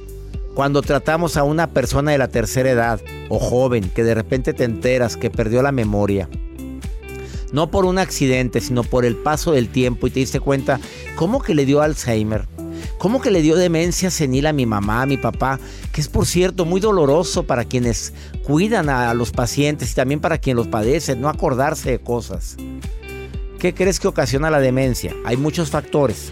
cuando 0.53 0.81
tratamos 0.81 1.35
a 1.35 1.43
una 1.43 1.67
persona 1.67 2.13
de 2.13 2.17
la 2.17 2.29
tercera 2.29 2.71
edad 2.71 3.01
o 3.27 3.39
joven 3.39 3.91
que 3.93 4.05
de 4.05 4.15
repente 4.15 4.53
te 4.53 4.63
enteras 4.63 5.17
que 5.17 5.29
perdió 5.29 5.61
la 5.63 5.73
memoria. 5.73 6.29
No 7.53 7.71
por 7.71 7.85
un 7.85 7.99
accidente, 7.99 8.59
sino 8.59 8.83
por 8.83 9.05
el 9.05 9.15
paso 9.15 9.53
del 9.53 9.69
tiempo 9.69 10.07
y 10.07 10.09
te 10.09 10.19
diste 10.19 10.41
cuenta, 10.41 10.81
¿cómo 11.15 11.41
que 11.41 11.55
le 11.55 11.65
dio 11.65 11.81
Alzheimer? 11.81 12.45
¿Cómo 12.97 13.21
que 13.21 13.31
le 13.31 13.41
dio 13.41 13.55
demencia 13.55 14.09
senil 14.09 14.47
a 14.47 14.53
mi 14.53 14.65
mamá, 14.65 15.03
a 15.03 15.05
mi 15.05 15.17
papá? 15.17 15.59
Que 15.91 16.01
es 16.01 16.07
por 16.07 16.25
cierto 16.25 16.65
muy 16.65 16.81
doloroso 16.81 17.43
para 17.43 17.65
quienes 17.65 18.13
cuidan 18.43 18.89
a 18.89 19.13
los 19.13 19.31
pacientes 19.31 19.91
y 19.91 19.95
también 19.95 20.19
para 20.19 20.37
quien 20.37 20.57
los 20.57 20.67
padece, 20.67 21.15
no 21.15 21.29
acordarse 21.29 21.91
de 21.91 21.99
cosas. 21.99 22.57
¿Qué 23.59 23.73
crees 23.73 23.99
que 23.99 24.07
ocasiona 24.07 24.49
la 24.49 24.59
demencia? 24.59 25.15
Hay 25.23 25.37
muchos 25.37 25.69
factores. 25.69 26.31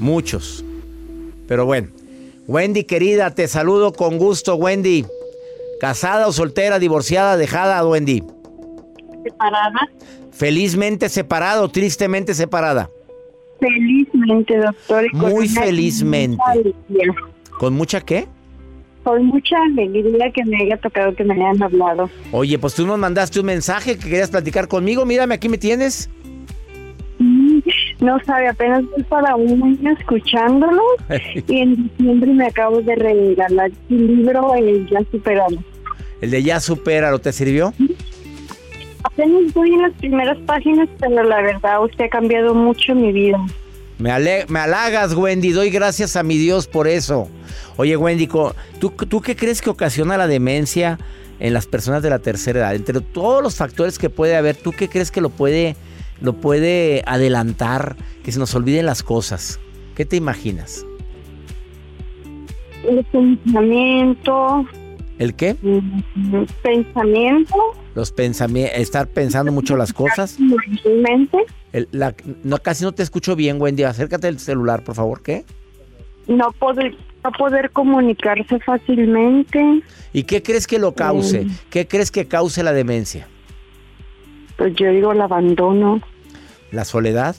Muchos. 0.00 0.64
Pero 1.46 1.64
bueno, 1.64 1.88
Wendy, 2.48 2.84
querida, 2.84 3.30
te 3.34 3.46
saludo 3.46 3.92
con 3.92 4.18
gusto, 4.18 4.56
Wendy. 4.56 5.06
¿Casada 5.80 6.26
o 6.26 6.32
soltera, 6.32 6.78
divorciada, 6.78 7.36
dejada, 7.36 7.86
Wendy? 7.86 8.22
Separada. 9.22 9.88
Felizmente 10.30 11.08
separada 11.08 11.62
o 11.62 11.68
tristemente 11.68 12.34
separada. 12.34 12.90
Felizmente, 13.60 14.56
doctor. 14.56 15.04
Muy 15.14 15.48
felizmente. 15.48 16.42
¿Con 17.58 17.74
mucha 17.74 18.00
qué? 18.00 18.26
Con 19.04 19.26
mucha 19.26 19.56
alegría 19.64 20.30
que 20.32 20.44
me 20.44 20.62
haya 20.62 20.76
tocado 20.76 21.14
que 21.14 21.24
me 21.24 21.34
hayan 21.34 21.62
hablado. 21.62 22.10
Oye, 22.32 22.58
pues 22.58 22.74
tú 22.74 22.86
nos 22.86 22.98
mandaste 22.98 23.40
un 23.40 23.46
mensaje 23.46 23.96
que 23.96 24.04
querías 24.04 24.30
platicar 24.30 24.68
conmigo. 24.68 25.04
Mírame, 25.04 25.34
aquí 25.34 25.48
me 25.48 25.58
tienes. 25.58 26.08
Mm, 27.18 27.60
no 28.00 28.18
sabe, 28.24 28.48
apenas 28.48 28.82
estoy 28.82 29.04
para 29.04 29.36
un 29.36 29.62
año 29.62 29.92
escuchándolo 29.98 30.82
y 31.48 31.58
en 31.58 31.88
diciembre 31.88 32.32
me 32.32 32.46
acabo 32.46 32.82
de 32.82 32.96
regalar 32.96 33.70
el 33.90 34.06
libro 34.06 34.54
el 34.54 34.88
Ya 34.88 35.00
Superado. 35.10 35.56
¿El 36.20 36.30
de 36.30 36.42
Ya 36.42 36.60
Superado 36.60 37.18
te 37.20 37.32
sirvió? 37.32 37.72
Apenas 39.04 39.52
voy 39.54 39.72
en 39.72 39.82
las 39.82 39.92
primeras 39.94 40.38
páginas, 40.46 40.88
pero 40.98 41.22
la 41.22 41.40
verdad 41.42 41.84
usted 41.84 42.04
ha 42.04 42.08
cambiado 42.08 42.54
mucho 42.54 42.94
mi 42.94 43.12
vida. 43.12 43.38
Me, 43.98 44.10
me 44.48 44.58
halagas, 44.58 45.14
Wendy. 45.14 45.52
Doy 45.52 45.70
gracias 45.70 46.16
a 46.16 46.22
mi 46.22 46.36
Dios 46.36 46.66
por 46.66 46.88
eso. 46.88 47.28
Oye, 47.76 47.96
Wendy, 47.96 48.26
¿tú, 48.26 48.90
¿tú 48.90 49.20
qué 49.20 49.36
crees 49.36 49.62
que 49.62 49.70
ocasiona 49.70 50.16
la 50.16 50.26
demencia 50.26 50.98
en 51.38 51.54
las 51.54 51.66
personas 51.66 52.02
de 52.02 52.10
la 52.10 52.18
tercera 52.18 52.60
edad? 52.60 52.74
Entre 52.74 53.00
todos 53.00 53.42
los 53.42 53.56
factores 53.56 53.98
que 53.98 54.10
puede 54.10 54.36
haber, 54.36 54.56
¿tú 54.56 54.72
qué 54.72 54.88
crees 54.88 55.10
que 55.10 55.20
lo 55.20 55.30
puede, 55.30 55.76
lo 56.20 56.34
puede 56.34 57.02
adelantar? 57.06 57.96
Que 58.24 58.32
se 58.32 58.38
nos 58.38 58.54
olviden 58.54 58.86
las 58.86 59.02
cosas. 59.02 59.60
¿Qué 59.94 60.04
te 60.04 60.16
imaginas? 60.16 60.86
El 62.88 63.04
pensamiento. 63.04 64.66
¿El 65.22 65.36
qué? 65.36 65.54
Pensamiento. 66.64 67.54
Los 67.94 68.10
pensamientos, 68.10 68.76
estar 68.76 69.06
pensando 69.06 69.52
mucho 69.52 69.76
las 69.76 69.92
cosas. 69.92 70.36
la, 71.92 72.14
no, 72.42 72.58
casi 72.58 72.82
no 72.82 72.90
te 72.90 73.04
escucho 73.04 73.36
bien, 73.36 73.62
Wendy. 73.62 73.84
Acércate 73.84 74.26
el 74.26 74.40
celular, 74.40 74.82
por 74.82 74.96
favor. 74.96 75.22
¿Qué? 75.22 75.44
No 76.26 76.50
poder, 76.50 76.96
no 77.22 77.30
poder 77.38 77.70
comunicarse 77.70 78.58
fácilmente. 78.58 79.84
¿Y 80.12 80.24
qué 80.24 80.42
crees 80.42 80.66
que 80.66 80.80
lo 80.80 80.92
cause? 80.92 81.46
¿Qué 81.70 81.86
crees 81.86 82.10
que 82.10 82.26
cause 82.26 82.64
la 82.64 82.72
demencia? 82.72 83.28
Pues 84.56 84.74
yo 84.74 84.90
digo 84.90 85.12
el 85.12 85.20
abandono. 85.20 86.00
¿La 86.72 86.84
soledad? 86.84 87.36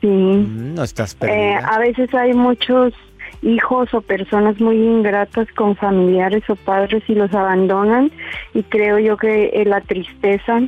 Sí. 0.00 0.08
Mm, 0.08 0.74
no 0.74 0.82
estás 0.82 1.14
perdida. 1.14 1.36
Eh, 1.36 1.60
a 1.70 1.78
veces 1.78 2.12
hay 2.14 2.32
muchos 2.32 2.94
hijos 3.42 3.92
o 3.94 4.00
personas 4.00 4.60
muy 4.60 4.76
ingratas 4.76 5.48
con 5.52 5.76
familiares 5.76 6.42
o 6.48 6.56
padres 6.56 7.02
y 7.08 7.14
los 7.14 7.32
abandonan 7.32 8.10
y 8.54 8.62
creo 8.62 8.98
yo 8.98 9.16
que 9.16 9.46
eh, 9.54 9.64
la 9.64 9.80
tristeza 9.80 10.62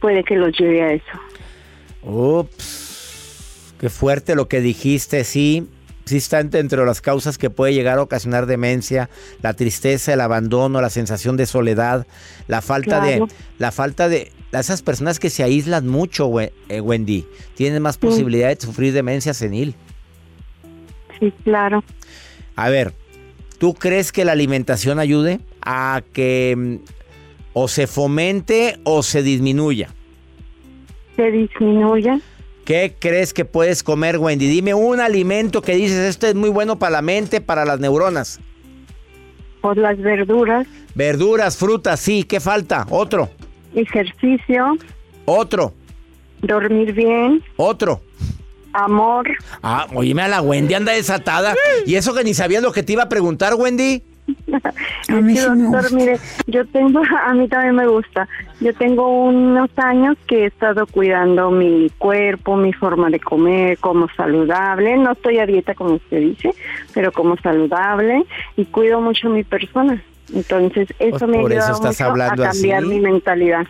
puede 0.00 0.24
que 0.24 0.36
los 0.36 0.56
lleve 0.58 0.82
a 0.82 0.92
eso. 0.92 1.20
Ups, 2.02 3.74
qué 3.78 3.88
fuerte 3.88 4.34
lo 4.34 4.48
que 4.48 4.60
dijiste, 4.60 5.24
sí. 5.24 5.68
Sí 6.04 6.16
está 6.16 6.40
entre 6.40 6.84
las 6.84 7.00
causas 7.00 7.38
que 7.38 7.48
puede 7.48 7.74
llegar 7.74 7.98
a 7.98 8.02
ocasionar 8.02 8.46
demencia, 8.46 9.08
la 9.40 9.54
tristeza, 9.54 10.12
el 10.12 10.20
abandono, 10.20 10.80
la 10.80 10.90
sensación 10.90 11.36
de 11.36 11.46
soledad, 11.46 12.08
la 12.48 12.60
falta 12.60 13.00
de 13.00 13.24
la 13.58 13.70
falta 13.70 14.08
de 14.08 14.32
esas 14.50 14.82
personas 14.82 15.20
que 15.20 15.30
se 15.30 15.44
aíslan 15.44 15.86
mucho, 15.86 16.28
eh, 16.40 16.80
Wendy, 16.80 17.24
tienen 17.54 17.82
más 17.82 17.98
posibilidad 17.98 18.48
de 18.48 18.60
sufrir 18.60 18.92
demencia 18.92 19.32
senil. 19.32 19.76
Sí, 21.22 21.32
claro. 21.44 21.84
A 22.56 22.68
ver, 22.68 22.92
¿tú 23.58 23.74
crees 23.74 24.10
que 24.10 24.24
la 24.24 24.32
alimentación 24.32 24.98
ayude 24.98 25.38
a 25.64 26.02
que 26.12 26.54
mm, 26.56 26.76
o 27.52 27.68
se 27.68 27.86
fomente 27.86 28.80
o 28.82 29.04
se 29.04 29.22
disminuya? 29.22 29.90
Se 31.14 31.30
disminuya. 31.30 32.18
¿Qué 32.64 32.96
crees 32.98 33.32
que 33.32 33.44
puedes 33.44 33.84
comer, 33.84 34.18
Wendy? 34.18 34.48
Dime 34.48 34.74
un 34.74 34.98
alimento 34.98 35.62
que 35.62 35.76
dices, 35.76 35.98
esto 35.98 36.26
es 36.26 36.34
muy 36.34 36.50
bueno 36.50 36.80
para 36.80 36.90
la 36.90 37.02
mente, 37.02 37.40
para 37.40 37.64
las 37.64 37.78
neuronas. 37.78 38.40
Por 39.60 39.78
las 39.78 39.98
verduras. 39.98 40.66
Verduras, 40.96 41.56
frutas, 41.56 42.00
sí. 42.00 42.24
¿Qué 42.24 42.40
falta? 42.40 42.84
Otro. 42.90 43.30
Ejercicio. 43.76 44.76
Otro. 45.24 45.72
Dormir 46.40 46.92
bien. 46.92 47.44
Otro. 47.56 48.00
Amor. 48.72 49.28
Ah, 49.62 49.86
oíme 49.94 50.22
a 50.22 50.28
la 50.28 50.40
Wendy, 50.40 50.74
anda 50.74 50.92
desatada. 50.92 51.54
¿Y 51.86 51.94
eso 51.96 52.14
que 52.14 52.24
ni 52.24 52.34
sabías 52.34 52.62
lo 52.62 52.72
que 52.72 52.82
te 52.82 52.92
iba 52.94 53.04
a 53.04 53.08
preguntar, 53.08 53.54
Wendy? 53.54 54.02
a 55.08 55.20
mí 55.20 55.34
doctor, 55.34 55.92
mire, 55.92 56.18
yo 56.46 56.64
tengo, 56.66 57.02
a 57.26 57.34
mí 57.34 57.48
también 57.48 57.74
me 57.74 57.86
gusta. 57.86 58.28
Yo 58.60 58.72
tengo 58.74 59.24
unos 59.24 59.70
años 59.76 60.16
que 60.26 60.44
he 60.44 60.46
estado 60.46 60.86
cuidando 60.86 61.50
mi 61.50 61.90
cuerpo, 61.98 62.56
mi 62.56 62.72
forma 62.72 63.10
de 63.10 63.20
comer, 63.20 63.78
como 63.78 64.08
saludable. 64.16 64.96
No 64.96 65.12
estoy 65.12 65.38
a 65.38 65.46
dieta 65.46 65.74
como 65.74 65.94
usted 65.94 66.18
dice, 66.18 66.54
pero 66.94 67.12
como 67.12 67.36
saludable 67.38 68.24
y 68.56 68.64
cuido 68.66 69.00
mucho 69.00 69.28
mi 69.28 69.44
persona. 69.44 70.02
Entonces, 70.32 70.88
eso 70.98 71.18
pues 71.18 71.30
me 71.30 71.38
ayuda 71.38 71.78
mucho 71.78 72.04
a 72.04 72.36
cambiar 72.36 72.82
mi 72.84 73.00
mentalidad. 73.00 73.66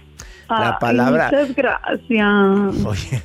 La 0.60 0.78
palabra. 0.78 1.30
muchas 1.30 1.54
gracias. 1.54 2.86
Oye. 2.86 3.22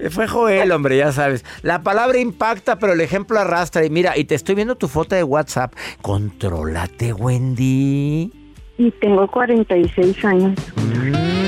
Fue 0.10 0.26
Joel, 0.26 0.72
hombre, 0.72 0.96
ya 0.96 1.12
sabes. 1.12 1.44
La 1.62 1.82
palabra 1.82 2.18
impacta, 2.18 2.78
pero 2.78 2.92
el 2.94 3.00
ejemplo 3.00 3.38
arrastra. 3.38 3.84
Y 3.84 3.90
mira, 3.90 4.16
y 4.16 4.24
te 4.24 4.34
estoy 4.34 4.54
viendo 4.54 4.76
tu 4.76 4.88
foto 4.88 5.14
de 5.14 5.22
WhatsApp. 5.22 5.74
Contrólate, 6.02 7.12
Wendy. 7.12 8.32
Y 8.78 8.90
tengo 8.92 9.26
46 9.28 10.24
años. 10.24 10.58
Mm, 10.76 11.39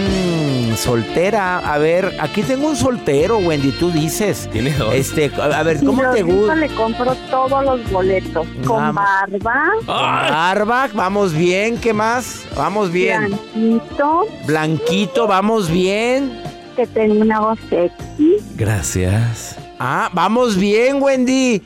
soltera. 0.76 1.58
A 1.58 1.78
ver, 1.78 2.16
aquí 2.20 2.42
tengo 2.42 2.68
un 2.68 2.76
soltero, 2.76 3.38
Wendy, 3.38 3.72
tú 3.72 3.90
dices. 3.90 4.48
Tienes 4.52 4.78
dos. 4.78 4.94
Este, 4.94 5.30
a 5.40 5.62
ver, 5.62 5.84
¿cómo 5.84 6.02
te 6.10 6.22
gusta? 6.22 6.54
le 6.54 6.68
compro 6.74 7.14
todos 7.30 7.64
los 7.64 7.90
boletos. 7.90 8.46
Con 8.66 8.94
barba. 8.94 9.72
Barba, 9.86 10.88
vamos 10.94 11.32
bien. 11.32 11.78
¿Qué 11.78 11.92
más? 11.92 12.44
Vamos 12.56 12.90
bien. 12.90 13.36
Blanquito. 13.54 14.26
Blanquito, 14.46 15.26
vamos 15.26 15.70
bien 15.70 16.42
que 16.74 16.86
tengo 16.86 17.20
una 17.20 17.40
voz 17.40 17.58
sexy. 17.68 18.36
Gracias. 18.56 19.56
Ah, 19.78 20.10
vamos 20.12 20.56
bien, 20.56 21.02
Wendy. 21.02 21.62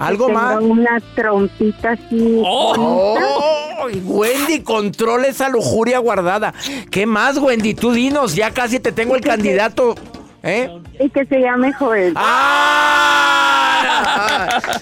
¿Algo 0.00 0.26
tengo 0.26 0.40
más? 0.40 0.60
una 0.62 1.00
trompita 1.14 1.90
así. 1.90 2.42
Oh, 2.44 3.86
Wendy, 4.04 4.60
controla 4.62 5.26
esa 5.28 5.48
lujuria 5.50 5.98
guardada. 5.98 6.54
¿Qué 6.90 7.04
más, 7.04 7.36
Wendy? 7.36 7.74
Tú 7.74 7.92
dinos, 7.92 8.34
ya 8.34 8.50
casi 8.50 8.80
te 8.80 8.92
tengo 8.92 9.14
el 9.14 9.20
candidato. 9.20 9.94
¿Eh? 10.42 10.70
Y 10.98 11.10
que 11.10 11.26
se 11.26 11.38
llame 11.40 11.70
Joel. 11.74 12.14
¡Ah! 12.16 13.50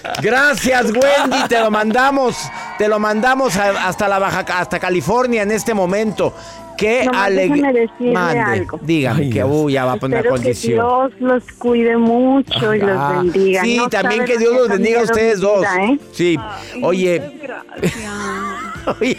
Gracias, 0.21 0.85
Wendy. 0.85 1.47
Te 1.49 1.59
lo 1.59 1.69
mandamos. 1.69 2.37
Te 2.79 2.87
lo 2.87 2.97
mandamos 2.97 3.57
hasta 3.57 4.07
la 4.07 4.19
Baja, 4.19 4.39
hasta 4.57 4.79
California 4.79 5.43
en 5.43 5.51
este 5.51 5.73
momento. 5.73 6.33
Qué 6.77 7.05
alegría. 7.13 7.73
algo. 8.53 8.79
Dígame 8.81 9.29
que 9.29 9.43
uh, 9.43 9.69
ya 9.69 9.83
va 9.83 9.91
a 9.91 9.95
poner 9.97 10.19
Espero 10.19 10.35
condición. 10.35 11.09
Que 11.09 11.15
Dios 11.17 11.21
los 11.21 11.43
cuide 11.57 11.97
mucho 11.97 12.73
y 12.73 12.79
los 12.79 12.97
Ah, 12.97 13.19
bendiga. 13.21 13.63
Sí, 13.63 13.75
No 13.75 13.89
también 13.89 14.23
que 14.23 14.37
Dios 14.37 14.53
lo 14.53 14.59
los 14.61 14.69
bendiga 14.69 15.01
a 15.01 15.03
ustedes 15.03 15.41
dos. 15.41 15.59
vida, 15.59 15.83
¿eh? 15.83 15.99
Sí. 16.13 16.39
Oye. 16.81 17.21
Oye. 19.01 19.17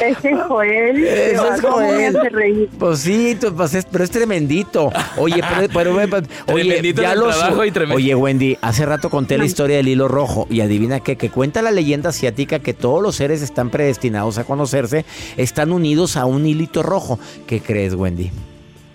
Ese 0.00 0.36
Joel. 0.36 1.04
Eso 1.04 1.54
es 1.54 1.60
¿cómo 1.60 1.78
me 1.78 2.12
Joel. 2.12 2.68
Pues 2.78 2.98
sí, 3.00 3.36
tú, 3.40 3.54
pues 3.54 3.74
es- 3.74 3.86
pero 3.86 4.04
es 4.04 4.10
tremendito. 4.10 4.90
Oye, 5.16 5.40
pero, 5.72 5.72
pero- 5.72 5.96
pero- 6.10 6.26
oye, 6.54 6.78
el 6.78 7.18
lo 7.18 7.28
trabajo 7.28 7.56
su- 7.56 7.64
y 7.64 7.70
tremendo- 7.70 7.96
Oye, 7.96 8.14
Wendy, 8.14 8.58
hace 8.60 8.84
rato 8.86 9.10
conté 9.10 9.38
la 9.38 9.44
historia 9.44 9.76
del 9.76 9.88
hilo 9.88 10.08
rojo 10.08 10.46
y 10.50 10.60
adivina 10.60 11.00
qué, 11.00 11.16
que 11.16 11.30
cuenta 11.30 11.62
la 11.62 11.70
leyenda 11.70 12.10
asiática 12.10 12.58
que 12.58 12.74
todos 12.74 13.02
los 13.02 13.16
seres 13.16 13.42
están 13.42 13.70
predestinados 13.70 14.38
a 14.38 14.44
conocerse, 14.44 15.04
están 15.36 15.72
unidos 15.72 16.16
a 16.16 16.24
un 16.24 16.46
hilito 16.46 16.82
rojo. 16.82 17.18
¿Qué 17.46 17.60
crees, 17.60 17.94
Wendy? 17.94 18.30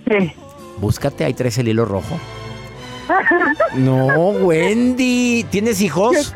Sí. 0.07 0.33
Búscate, 0.79 1.23
ahí 1.25 1.33
traes 1.33 1.57
el 1.57 1.67
hilo 1.67 1.85
rojo. 1.85 2.19
No, 3.75 4.05
Wendy, 4.29 5.45
¿tienes 5.49 5.81
hijos? 5.81 6.33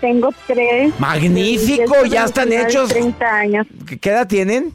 Tengo 0.00 0.30
tres. 0.46 0.92
Magnífico, 0.98 2.04
ya 2.06 2.24
están 2.24 2.48
29 2.50 2.62
y 2.62 2.70
hechos. 2.70 2.88
30 2.90 3.36
años. 3.36 3.66
¿Qué 3.86 3.98
qué 3.98 4.10
edad 4.10 4.26
tienen? 4.26 4.72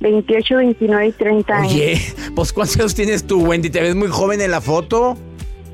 28, 0.00 0.56
29 0.56 1.06
y 1.06 1.12
30 1.12 1.56
años. 1.56 1.72
Oye, 1.72 2.14
pues 2.34 2.52
¿cuántos 2.52 2.76
años 2.76 2.94
tienes 2.94 3.26
tú, 3.26 3.40
Wendy? 3.42 3.70
¿Te 3.70 3.80
ves 3.80 3.94
muy 3.94 4.08
joven 4.08 4.40
en 4.40 4.50
la 4.50 4.60
foto? 4.60 5.16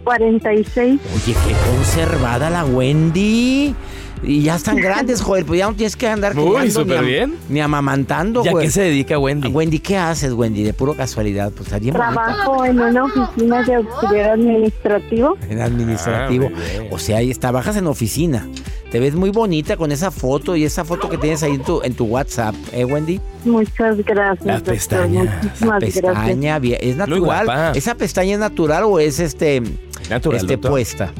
46. 0.04 1.00
Oye, 1.14 1.36
qué 1.46 1.70
conservada 1.70 2.50
la 2.50 2.64
Wendy. 2.64 3.74
Y 4.22 4.42
ya 4.42 4.56
están 4.56 4.76
grandes, 4.76 5.20
Joel, 5.22 5.44
pues 5.44 5.58
ya 5.60 5.66
no 5.70 5.74
tienes 5.74 5.96
que 5.96 6.06
andar 6.08 6.38
Uy, 6.38 6.70
súper 6.70 7.02
bien. 7.04 7.36
ni 7.48 7.60
amamantando, 7.60 8.44
¿Y 8.44 8.48
a 8.48 8.52
qué 8.54 8.70
se 8.70 8.82
dedica 8.82 9.18
Wendy? 9.18 9.48
Wendy, 9.48 9.78
¿qué 9.78 9.96
haces, 9.96 10.32
Wendy? 10.34 10.62
De 10.62 10.74
puro 10.74 10.94
casualidad, 10.94 11.50
pues 11.52 11.68
estaría 11.68 11.92
bonita. 11.92 12.12
Trabajo 12.12 12.64
en 12.64 12.80
una 12.80 13.04
oficina 13.04 13.62
de 13.62 13.74
auxiliar 13.76 14.30
administrativo. 14.30 15.38
En 15.48 15.60
administrativo. 15.60 16.50
Ah, 16.54 16.82
o 16.90 16.98
sea, 16.98 17.18
ahí 17.18 17.32
trabajas 17.34 17.76
en 17.76 17.86
oficina. 17.86 18.46
Te 18.90 18.98
ves 18.98 19.14
muy 19.14 19.30
bonita 19.30 19.76
con 19.76 19.92
esa 19.92 20.10
foto 20.10 20.56
y 20.56 20.64
esa 20.64 20.84
foto 20.84 21.08
que 21.08 21.16
tienes 21.16 21.42
ahí 21.44 21.54
en 21.54 21.62
tu, 21.62 21.80
en 21.82 21.94
tu 21.94 22.04
WhatsApp, 22.06 22.54
¿eh, 22.72 22.84
Wendy? 22.84 23.20
Muchas 23.44 23.96
gracias. 24.04 24.44
Las 24.44 24.56
doctor. 24.56 24.74
pestañas. 24.74 25.24
La 25.26 25.32
Muchísimas 25.42 25.80
gracias. 25.80 26.04
pestaña, 26.04 26.58
bien, 26.58 26.78
¿es 26.82 26.96
natural? 26.96 27.72
¿Esa 27.76 27.94
pestaña 27.94 28.32
es 28.34 28.38
natural 28.40 28.82
o 28.84 28.98
es 28.98 29.20
este, 29.20 29.62
Natural, 30.10 30.40
este 30.40 30.54
doctor. 30.54 30.70
puesta? 30.72 31.12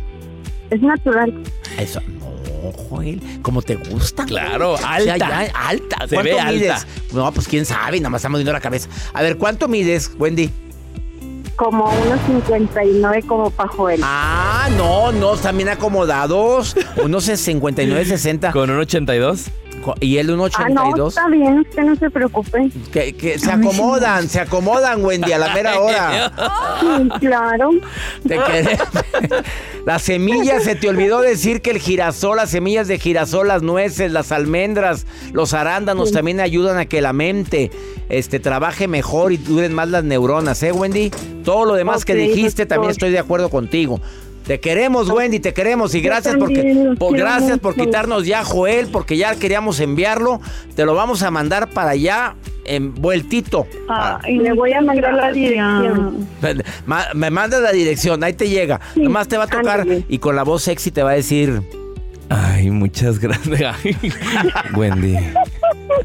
Es 0.70 0.82
natural. 0.82 1.32
Eso, 1.78 2.00
Joel, 2.88 3.20
como 3.42 3.62
te 3.62 3.76
gusta. 3.76 4.24
Claro, 4.24 4.72
O 4.72 4.78
sea, 4.78 4.92
alta. 4.94 5.16
ya, 5.18 5.52
alta. 5.54 5.96
Se 6.08 6.14
¿Cuánto 6.14 6.22
ve 6.34 6.40
alta. 6.40 6.52
mides? 6.52 6.86
No, 7.12 7.32
pues 7.32 7.48
quién 7.48 7.64
sabe, 7.66 7.98
nada 8.00 8.10
más 8.10 8.20
estamos 8.20 8.38
viendo 8.38 8.52
la 8.52 8.60
cabeza. 8.60 8.88
A 9.12 9.22
ver, 9.22 9.36
¿cuánto 9.38 9.68
mides, 9.68 10.10
Wendy? 10.18 10.50
Como 11.56 11.84
unos 11.84 12.18
59 12.26 13.22
como 13.26 13.50
pajuelo. 13.50 14.02
Ah, 14.06 14.68
no, 14.78 15.12
no, 15.12 15.34
están 15.34 15.56
bien 15.58 15.68
acomodados. 15.68 16.74
Unos 17.02 17.24
59, 17.24 18.04
60. 18.06 18.50
¿Con 18.52 18.70
un 18.70 18.78
82? 18.78 19.46
Y 20.00 20.18
él 20.18 20.30
un 20.30 20.40
Ah, 20.54 20.68
no, 20.70 20.82
82. 20.88 21.08
está 21.16 21.28
bien, 21.28 21.58
usted 21.60 21.82
no 21.82 21.96
se 21.96 22.10
preocupe. 22.10 22.70
Que, 22.92 23.12
que 23.14 23.38
se 23.38 23.50
acomodan, 23.50 24.28
se 24.28 24.40
acomodan, 24.40 25.04
Wendy, 25.04 25.32
a 25.32 25.38
la 25.38 25.54
mera 25.54 25.80
hora. 25.80 26.32
Sí, 26.80 27.08
claro. 27.20 27.70
Te 28.26 28.38
Las 29.86 30.02
semillas, 30.10 30.64
se 30.64 30.74
te 30.74 30.88
olvidó 30.88 31.20
decir 31.20 31.62
que 31.62 31.70
el 31.70 31.78
girasol, 31.78 32.36
las 32.36 32.50
semillas 32.50 32.88
de 32.88 32.98
girasol, 32.98 33.48
las 33.48 33.62
nueces, 33.62 34.12
las 34.12 34.32
almendras, 34.32 35.06
los 35.32 35.54
arándanos 35.54 36.12
también 36.12 36.40
ayudan 36.40 36.78
a 36.78 36.86
que 36.86 37.00
la 37.00 37.12
mente 37.12 37.70
este, 38.08 38.40
trabaje 38.40 38.88
mejor 38.88 39.32
y 39.32 39.36
duren 39.36 39.72
más 39.72 39.88
las 39.88 40.04
neuronas, 40.04 40.62
¿eh, 40.62 40.72
Wendy? 40.72 41.10
Todo 41.44 41.64
lo 41.64 41.74
demás 41.74 42.04
que 42.04 42.12
Ok, 42.12 42.18
dijiste 42.18 42.62
doctor. 42.62 42.66
también 42.68 42.90
estoy 42.90 43.10
de 43.10 43.18
acuerdo 43.18 43.48
contigo. 43.50 44.00
Te 44.50 44.58
queremos, 44.58 45.08
Wendy, 45.08 45.38
te 45.38 45.54
queremos 45.54 45.94
y 45.94 46.00
gracias 46.00 46.34
porque 46.36 46.56
también 46.56 46.96
por, 46.96 47.16
gracias 47.16 47.60
por 47.60 47.76
quitarnos 47.76 48.26
ya 48.26 48.42
Joel, 48.42 48.88
porque 48.88 49.16
ya 49.16 49.36
queríamos 49.36 49.78
enviarlo. 49.78 50.40
Te 50.74 50.84
lo 50.84 50.96
vamos 50.96 51.22
a 51.22 51.30
mandar 51.30 51.70
para 51.70 51.90
allá 51.90 52.34
en 52.64 52.92
vueltito. 52.92 53.68
Ah, 53.88 54.18
y 54.26 54.38
le 54.38 54.52
voy 54.52 54.72
a 54.72 54.80
mandar 54.80 55.14
la 55.14 55.30
dirección. 55.30 56.26
Ma- 56.84 57.06
Me 57.14 57.30
manda 57.30 57.60
la 57.60 57.70
dirección, 57.70 58.24
ahí 58.24 58.32
te 58.32 58.48
llega. 58.48 58.80
Sí, 58.94 59.02
Nomás 59.02 59.28
te 59.28 59.36
va 59.36 59.44
a 59.44 59.46
tocar 59.46 59.82
ándale. 59.82 60.04
y 60.08 60.18
con 60.18 60.34
la 60.34 60.42
voz 60.42 60.64
sexy 60.64 60.90
te 60.90 61.04
va 61.04 61.10
a 61.12 61.14
decir. 61.14 61.62
Ay, 62.28 62.72
muchas 62.72 63.20
gracias. 63.20 63.76
Wendy. 64.76 65.16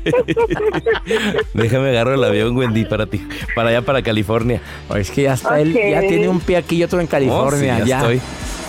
Déjame 1.53 1.89
agarrar 1.89 2.15
el 2.15 2.23
avión, 2.23 2.55
Wendy, 2.55 2.85
para 2.85 3.05
ti, 3.05 3.25
para 3.55 3.69
allá, 3.69 3.81
para 3.81 4.01
California. 4.01 4.61
"Oh, 4.89 4.95
es 4.95 5.11
que 5.11 5.23
ya 5.23 5.33
está 5.33 5.59
él, 5.59 5.73
ya 5.73 6.01
tiene 6.01 6.27
un 6.29 6.39
pie 6.39 6.57
aquí 6.57 6.77
y 6.77 6.83
otro 6.83 6.99
en 6.99 7.07
California. 7.07 7.77
Oh, 7.79 7.83
sí, 7.83 7.89
ya 7.89 7.97
estoy. 7.99 8.21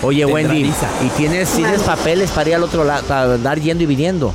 Oye, 0.02 0.26
Wendy. 0.26 0.70
¿y 1.02 1.08
tienes, 1.16 1.50
tienes 1.52 1.80
papeles 1.82 2.30
para 2.30 2.48
ir 2.50 2.54
al 2.56 2.62
otro 2.62 2.84
lado, 2.84 3.02
para 3.06 3.34
andar 3.34 3.58
yendo 3.60 3.82
y 3.82 3.86
viniendo? 3.86 4.34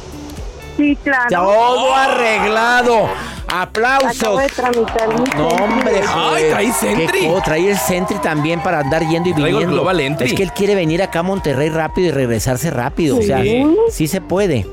Sí, 0.78 0.98
claro. 1.04 1.28
Todo 1.30 1.94
arreglado. 1.96 3.10
¡Aplausos! 3.54 4.18
Acabo 4.22 4.38
de 4.40 4.48
tramitar 4.48 5.10
mi 5.10 5.24
No, 5.38 5.48
hombre. 5.50 6.02
Ay, 6.08 6.44
trae 6.50 6.72
Sentry. 6.72 7.28
Trae 7.44 7.70
el 7.72 7.78
Sentry 7.78 8.18
también 8.20 8.62
para 8.64 8.80
andar 8.80 9.06
yendo 9.08 9.30
y 9.30 9.34
Traigo 9.34 9.48
el 9.48 9.54
viniendo. 9.66 9.74
Global 9.76 10.00
Entry. 10.00 10.28
Es 10.28 10.34
que 10.34 10.44
él 10.44 10.54
quiere 10.54 10.74
venir 10.74 11.04
acá 11.04 11.20
a 11.20 11.24
Monterrey 11.24 11.70
rápido 11.70 12.08
y 12.08 12.12
regresarse 12.12 12.72
rápido. 12.72 13.18
O 13.18 13.22
sea, 13.22 13.42
Sí. 13.44 13.66
sí 13.90 14.08
se 14.08 14.22
puede. 14.22 14.66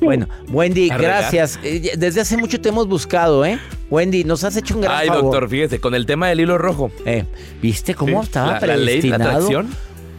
Bueno, 0.00 0.28
Wendy, 0.50 0.90
Arreglar. 0.90 1.20
gracias. 1.22 1.58
Eh, 1.62 1.92
Desde 1.96 2.20
hace 2.20 2.36
mucho 2.36 2.60
te 2.60 2.68
hemos 2.68 2.86
buscado, 2.86 3.44
¿eh? 3.44 3.58
Wendy, 3.90 4.24
nos 4.24 4.44
has 4.44 4.56
hecho 4.56 4.74
un 4.74 4.82
gran 4.82 4.96
Ay, 4.98 5.08
favor. 5.08 5.22
doctor, 5.24 5.48
fíjese, 5.48 5.80
con 5.80 5.94
el 5.94 6.06
tema 6.06 6.28
del 6.28 6.40
hilo 6.40 6.58
rojo. 6.58 6.90
Eh, 7.04 7.24
¿Viste 7.62 7.94
cómo 7.94 8.20
Sí, 8.20 8.26
estaba 8.26 8.60
la- 8.60 8.66
la 8.66 8.76
ley, 8.76 9.02
la 9.02 9.16
predestinado? 9.16 9.30
atracción. 9.30 9.68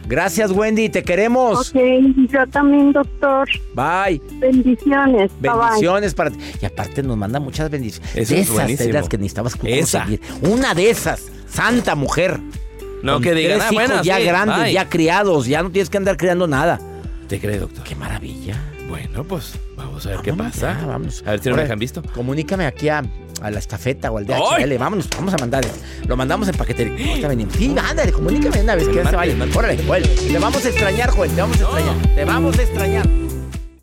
Gracias, 0.08 0.50
Wendy, 0.52 0.88
te 0.88 1.02
queremos. 1.02 1.68
Ok, 1.68 1.80
yo 2.30 2.46
también, 2.46 2.92
doctor. 2.92 3.46
Bye. 3.74 4.22
Bendiciones. 4.40 5.30
Bye. 5.38 5.50
Bendiciones 5.52 6.14
para 6.14 6.30
ti. 6.30 6.38
Y 6.62 6.64
aparte 6.64 7.02
nos 7.02 7.16
manda 7.18 7.38
muchas 7.40 7.68
bendiciones. 7.70 8.10
Eso 8.16 8.34
de 8.34 8.40
es 8.40 8.46
esas 8.46 8.54
buenísimo. 8.54 8.86
de 8.86 8.92
las 8.94 9.08
que 9.08 9.18
necesitabas 9.18 9.54
Esa. 9.62 9.98
conseguir. 10.00 10.20
Una 10.50 10.72
de 10.74 10.88
esas. 10.90 11.26
Santa 11.46 11.94
mujer. 11.94 12.40
No, 13.02 13.14
Con 13.14 13.22
que 13.22 13.34
digan, 13.34 13.58
tres 13.58 13.64
ah, 13.68 13.74
bueno, 13.74 14.02
ya 14.02 14.16
sí, 14.16 14.24
grandes, 14.24 14.58
bye. 14.64 14.72
ya 14.72 14.88
criados. 14.88 15.46
Ya 15.46 15.62
no 15.62 15.70
tienes 15.70 15.90
que 15.90 15.98
andar 15.98 16.16
criando 16.16 16.46
nada. 16.46 16.80
¿Te 17.28 17.38
cree, 17.38 17.58
doctor? 17.58 17.84
Qué 17.84 17.94
maravilla. 17.94 18.56
Bueno, 18.88 19.24
pues 19.24 19.52
vamos 19.98 20.06
a 20.06 20.10
ver 20.10 20.20
qué 20.22 20.30
Vámonos 20.30 20.52
pasa. 20.52 20.78
ya, 20.80 20.86
vámonos. 20.86 21.22
A 21.26 21.30
ver 21.32 21.40
si 21.40 21.48
no 21.48 21.50
me 21.50 21.50
Ahora, 21.54 21.62
dejan 21.64 21.78
visto. 21.78 22.02
Comunícame 22.14 22.66
aquí 22.66 22.88
a, 22.88 23.02
a 23.42 23.50
la 23.50 23.58
estafeta 23.58 24.10
o 24.10 24.18
al 24.18 24.26
DHL. 24.26 24.34
¡Ay! 24.70 24.76
Vámonos, 24.76 25.08
vamos 25.10 25.34
a 25.34 25.38
mandar. 25.38 25.64
Lo 26.06 26.16
mandamos 26.16 26.48
en 26.48 26.54
paquetería. 26.54 27.08
Ahorita 27.10 27.28
venimos. 27.28 27.54
Sí, 27.54 27.74
ándale, 27.76 28.12
comunícame 28.12 28.62
una 28.62 28.74
vez 28.74 28.88
que 28.88 28.94
ya 28.94 29.10
se 29.10 29.16
vaya. 29.16 29.34
Órale, 29.54 29.82
Joel. 29.84 30.02
Te 30.08 30.38
vamos 30.38 30.64
a 30.64 30.68
extrañar, 30.68 31.10
Joel. 31.10 31.30
Te 31.30 31.40
vamos 31.40 31.60
a 31.60 31.62
extrañar. 31.62 32.14
Te 32.14 32.24
vamos 32.24 32.58
a 32.58 32.62
extrañar. 32.62 33.27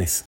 Quiñones. 0.00 0.29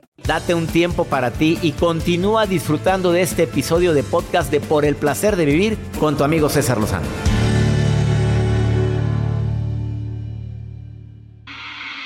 Date 0.25 0.53
un 0.53 0.67
tiempo 0.67 1.05
para 1.05 1.31
ti 1.31 1.57
y 1.61 1.71
continúa 1.71 2.45
disfrutando 2.45 3.11
de 3.11 3.21
este 3.21 3.43
episodio 3.43 3.93
de 3.93 4.03
podcast 4.03 4.51
de 4.51 4.59
Por 4.59 4.85
el 4.85 4.95
placer 4.95 5.35
de 5.35 5.45
vivir 5.45 5.77
con 5.99 6.15
tu 6.15 6.23
amigo 6.23 6.47
César 6.47 6.77
Lozano. 6.77 7.07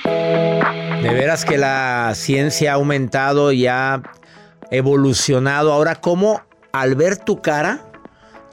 De 0.06 1.14
veras 1.14 1.44
que 1.44 1.58
la 1.58 2.14
ciencia 2.16 2.72
ha 2.72 2.76
aumentado 2.76 3.52
y 3.52 3.68
ha 3.68 4.02
evolucionado. 4.72 5.74
Ahora, 5.74 5.96
¿cómo 5.96 6.42
al 6.72 6.96
ver 6.96 7.18
tu 7.18 7.42
cara, 7.42 7.82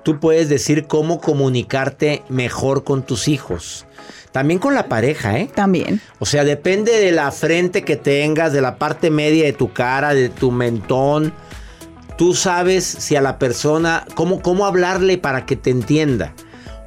tú 0.02 0.18
puedes 0.18 0.48
decir 0.48 0.86
cómo 0.86 1.20
comunicarte 1.20 2.24
mejor 2.28 2.82
con 2.82 3.04
tus 3.04 3.28
hijos? 3.28 3.86
También 4.32 4.58
con 4.58 4.74
la 4.74 4.88
pareja, 4.88 5.38
¿eh? 5.38 5.50
También. 5.54 6.00
O 6.18 6.26
sea, 6.26 6.44
depende 6.44 6.92
de 6.98 7.12
la 7.12 7.30
frente 7.30 7.82
que 7.82 7.96
tengas, 7.96 8.52
de 8.52 8.62
la 8.62 8.76
parte 8.76 9.10
media 9.10 9.44
de 9.44 9.52
tu 9.52 9.72
cara, 9.72 10.14
de 10.14 10.30
tu 10.30 10.50
mentón. 10.50 11.34
Tú 12.16 12.34
sabes 12.34 12.84
si 12.84 13.14
a 13.14 13.20
la 13.20 13.38
persona, 13.38 14.06
cómo, 14.14 14.40
cómo 14.40 14.64
hablarle 14.64 15.18
para 15.18 15.44
que 15.44 15.56
te 15.56 15.70
entienda. 15.70 16.32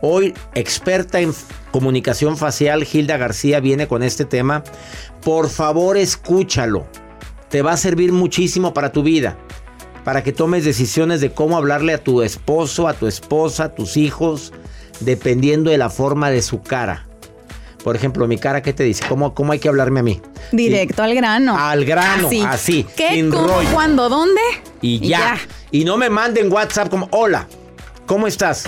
Hoy, 0.01 0.33
experta 0.55 1.19
en 1.19 1.33
comunicación 1.71 2.35
facial, 2.37 2.85
Hilda 2.91 3.17
García 3.17 3.59
viene 3.59 3.87
con 3.87 4.01
este 4.01 4.25
tema. 4.25 4.63
Por 5.23 5.49
favor, 5.49 5.97
escúchalo. 5.97 6.87
Te 7.49 7.61
va 7.61 7.73
a 7.73 7.77
servir 7.77 8.11
muchísimo 8.11 8.73
para 8.73 8.91
tu 8.91 9.03
vida. 9.03 9.37
Para 10.03 10.23
que 10.23 10.33
tomes 10.33 10.65
decisiones 10.65 11.21
de 11.21 11.31
cómo 11.31 11.57
hablarle 11.57 11.93
a 11.93 12.03
tu 12.03 12.21
esposo, 12.21 12.87
a 12.87 12.93
tu 12.93 13.07
esposa, 13.07 13.65
a 13.65 13.75
tus 13.75 13.97
hijos, 13.97 14.51
dependiendo 14.99 15.69
de 15.69 15.77
la 15.77 15.89
forma 15.89 16.29
de 16.29 16.41
su 16.41 16.61
cara. 16.61 17.07
Por 17.85 17.95
ejemplo, 17.95 18.27
mi 18.27 18.39
cara, 18.39 18.63
¿qué 18.63 18.73
te 18.73 18.83
dice? 18.83 19.05
¿Cómo, 19.07 19.35
cómo 19.35 19.51
hay 19.51 19.59
que 19.59 19.69
hablarme 19.69 19.99
a 19.99 20.03
mí? 20.03 20.19
Directo 20.51 21.03
al 21.03 21.13
grano. 21.13 21.55
Al 21.55 21.85
grano, 21.85 22.31
así, 22.47 22.83
¿Qué? 22.95 23.23
¿Cómo? 23.29 23.47
rollo. 23.47 23.69
¿Cuándo? 23.71 24.09
¿Dónde? 24.09 24.41
Y 24.81 25.07
ya. 25.07 25.37
Y 25.69 25.85
no 25.85 25.95
me 25.95 26.09
manden 26.09 26.51
WhatsApp 26.51 26.89
como, 26.89 27.07
hola, 27.11 27.47
¿cómo 28.07 28.25
estás? 28.25 28.65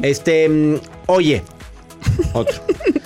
Este, 0.00 0.48
mm, 0.48 0.76
oye, 1.04 1.42
otro. 2.32 2.62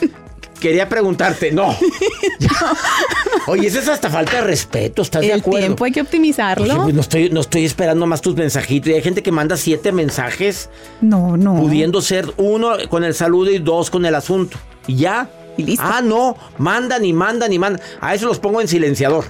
quería 0.61 0.89
preguntarte, 0.89 1.51
no. 1.51 1.77
Oye, 3.47 3.67
eso 3.69 3.79
es 3.79 3.89
hasta 3.89 4.11
falta 4.11 4.37
de 4.37 4.41
respeto, 4.43 5.03
¿estás 5.03 5.23
de 5.23 5.33
El 5.33 5.41
acuerdo? 5.41 5.61
tiempo 5.61 5.85
hay 5.85 5.93
que 5.93 6.01
optimizarlo. 6.01 6.65
Oye, 6.65 6.83
pues 6.83 6.95
no 6.95 7.01
estoy, 7.01 7.31
no 7.31 7.41
estoy 7.41 7.65
esperando 7.65 8.07
más 8.07 8.21
tus 8.21 8.35
mensajitos. 8.37 8.91
Y 8.91 8.95
hay 8.95 9.03
gente 9.03 9.23
que 9.23 9.33
manda 9.33 9.57
siete 9.57 9.93
mensajes 9.93 10.69
No, 11.01 11.37
no. 11.37 11.57
pudiendo 11.57 12.01
ser 12.03 12.33
uno 12.37 12.73
con 12.89 13.05
el 13.05 13.15
saludo 13.15 13.51
y 13.51 13.59
dos 13.59 13.91
con 13.91 14.05
el 14.07 14.15
asunto. 14.15 14.59
Y 14.87 14.97
ya. 14.97 15.29
Y 15.57 15.65
listo. 15.65 15.85
Ah, 15.87 16.01
no. 16.03 16.37
Mandan 16.59 17.05
y 17.05 17.13
mandan 17.13 17.53
y 17.53 17.59
mandan. 17.59 17.83
A 18.01 18.15
eso 18.15 18.27
los 18.27 18.39
pongo 18.39 18.61
en 18.61 18.69
silenciador. 18.69 19.25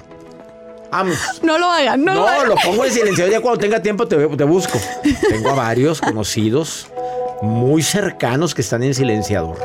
Vamos. 0.91 1.17
No 1.43 1.59
lo 1.59 1.67
hagan, 1.67 2.03
no, 2.05 2.15
lo 2.15 2.21
No, 2.21 2.27
hagan. 2.29 2.49
lo 2.49 2.55
pongo 2.57 2.85
en 2.85 2.93
silenciador. 2.93 3.33
Ya 3.33 3.41
cuando 3.41 3.61
tenga 3.61 3.81
tiempo 3.83 4.07
te, 4.09 4.17
te 4.17 4.45
busco. 4.45 4.79
Tengo 5.29 5.51
a 5.51 5.55
varios 5.55 6.01
conocidos 6.01 6.89
muy 7.43 7.83
cercanos 7.83 8.55
que 8.55 8.63
están 8.63 8.83
en 8.83 8.95
silenciador. 8.95 9.59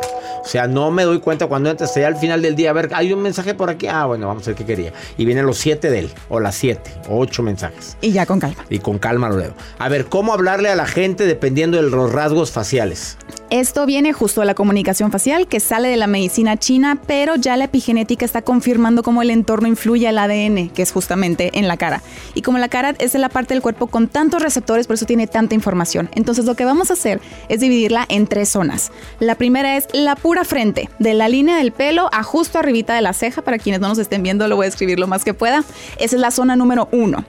O 0.44 0.48
sea, 0.48 0.68
no 0.68 0.92
me 0.92 1.04
doy 1.04 1.20
cuenta 1.20 1.48
cuando 1.48 1.70
entras 1.70 1.90
hasta 1.90 2.02
allá 2.02 2.08
al 2.08 2.18
final 2.18 2.42
del 2.42 2.56
día. 2.56 2.72
A 2.72 2.74
ver, 2.74 2.90
hay 2.94 3.14
un 3.14 3.22
mensaje 3.22 3.54
por 3.54 3.70
aquí. 3.70 3.88
Ah, 3.88 4.06
bueno, 4.06 4.28
vamos 4.28 4.44
a 4.44 4.48
ver 4.48 4.56
qué 4.56 4.66
quería. 4.66 4.92
Y 5.18 5.26
vienen 5.26 5.46
los 5.46 5.58
siete 5.58 5.90
de 5.90 6.00
él, 6.00 6.10
o 6.30 6.40
las 6.40 6.56
siete, 6.56 6.92
o 7.08 7.20
ocho 7.20 7.44
mensajes. 7.44 7.98
Y 8.02 8.12
ya 8.12 8.26
con 8.26 8.40
calma. 8.40 8.66
Y 8.70 8.80
con 8.80 9.00
calma 9.00 9.30
lo 9.30 9.38
leo. 9.38 9.54
A 9.80 9.90
ver, 9.90 10.06
¿cómo 10.06 10.34
hablarle 10.34 10.70
a 10.70 10.76
la 10.76 10.86
gente 10.86 11.26
dependiendo 11.26 11.78
de 11.78 11.84
los 11.84 12.12
rasgos 12.12 12.52
faciales? 12.52 13.18
Esto 13.50 13.86
viene 13.86 14.14
justo 14.14 14.42
de 14.42 14.48
la 14.48 14.56
comunicación 14.56 15.12
facial 15.12 15.48
que 15.48 15.60
sale 15.60 15.88
de 15.88 15.98
la 15.98 16.08
medicina 16.08 16.58
china, 16.58 17.00
pero 17.06 17.36
ya 17.36 17.56
la 17.56 17.66
epigenética 17.66 18.26
está 18.26 18.42
confirmando 18.42 19.04
cómo 19.04 19.22
el 19.22 19.30
entorno 19.30 19.68
influye 19.68 20.08
al 20.08 20.18
ADN, 20.18 20.70
que 20.70 20.82
es 20.82 20.92
justamente 20.92 21.52
en 21.54 21.68
la 21.68 21.78
cara. 21.78 22.02
Y 22.34 22.42
como 22.42 22.58
la 22.58 22.68
cara 22.68 22.96
es 22.98 23.14
la 23.14 23.30
parte 23.30 23.54
del 23.54 23.62
cuerpo 23.62 23.86
con 23.86 24.08
tantos 24.08 24.42
receptores, 24.42 24.88
por 24.88 24.96
eso 24.96 25.06
tiene 25.06 25.28
tanta 25.28 25.54
información. 25.54 26.10
Entonces 26.16 26.46
lo 26.46 26.56
que 26.56 26.66
vamos 26.66 26.90
a 26.90 26.94
hacer 26.94 27.22
es 27.48 27.60
dividirla 27.60 28.08
en 28.10 28.26
tres 28.26 28.50
zonas. 28.50 28.92
La 29.20 29.36
primera 29.36 29.78
es 29.78 29.88
la 29.94 30.16
pura 30.16 30.33
frente, 30.44 30.90
de 31.00 31.14
la 31.14 31.30
línea 31.30 31.58
del 31.58 31.72
pelo 31.72 32.10
a 32.12 32.24
justo 32.24 32.60
arribita 32.60 32.96
de 32.96 33.02
la 33.02 33.14
ceja. 33.14 33.44
Para 33.44 33.60
quienes 33.60 33.80
no 33.80 33.88
nos 33.90 34.00
estén 34.00 34.24
viendo, 34.24 34.48
lo 34.48 34.56
voy 34.56 34.66
a 34.66 34.70
escribir 34.70 35.00
lo 35.00 35.08
más 35.08 35.24
que 35.24 35.34
pueda. 35.34 35.64
Esa 36.00 36.16
es 36.16 36.22
la 36.22 36.32
zona 36.32 36.56
número 36.56 36.90
uno. 36.92 37.26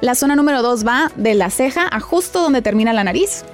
La 0.00 0.14
zona 0.14 0.36
número 0.36 0.62
dos 0.62 0.86
va 0.86 1.10
de 1.16 1.34
la 1.34 1.50
ceja 1.50 1.88
a 1.90 1.98
justo 1.98 2.40
donde 2.40 2.62
termina 2.62 2.92
la 2.92 3.02
nariz. 3.02 3.44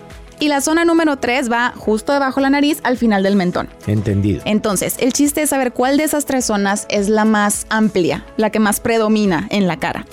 Y 0.41 0.49
la 0.49 0.61
zona 0.61 0.85
número 0.85 1.17
3 1.17 1.51
va 1.51 1.73
justo 1.77 2.13
debajo 2.13 2.41
de 2.41 2.43
la 2.43 2.51
nariz 2.51 2.81
al 2.83 2.99
final 2.99 3.23
del 3.23 3.37
mentón. 3.37 3.69
Entendido. 3.87 4.43
Entonces, 4.45 4.97
el 4.99 5.13
chiste 5.13 5.43
es 5.43 5.51
saber 5.51 5.73
cuál 5.73 5.97
de 5.97 6.05
esas 6.05 6.27
tres 6.27 6.45
zonas 6.45 6.87
es 6.91 7.09
la 7.09 7.25
más 7.25 7.67
amplia, 7.71 8.27
la 8.37 8.51
que 8.51 8.59
más 8.59 8.81
predomina 8.81 9.47
en 9.51 9.69
la 9.69 9.79
cara. 9.79 10.07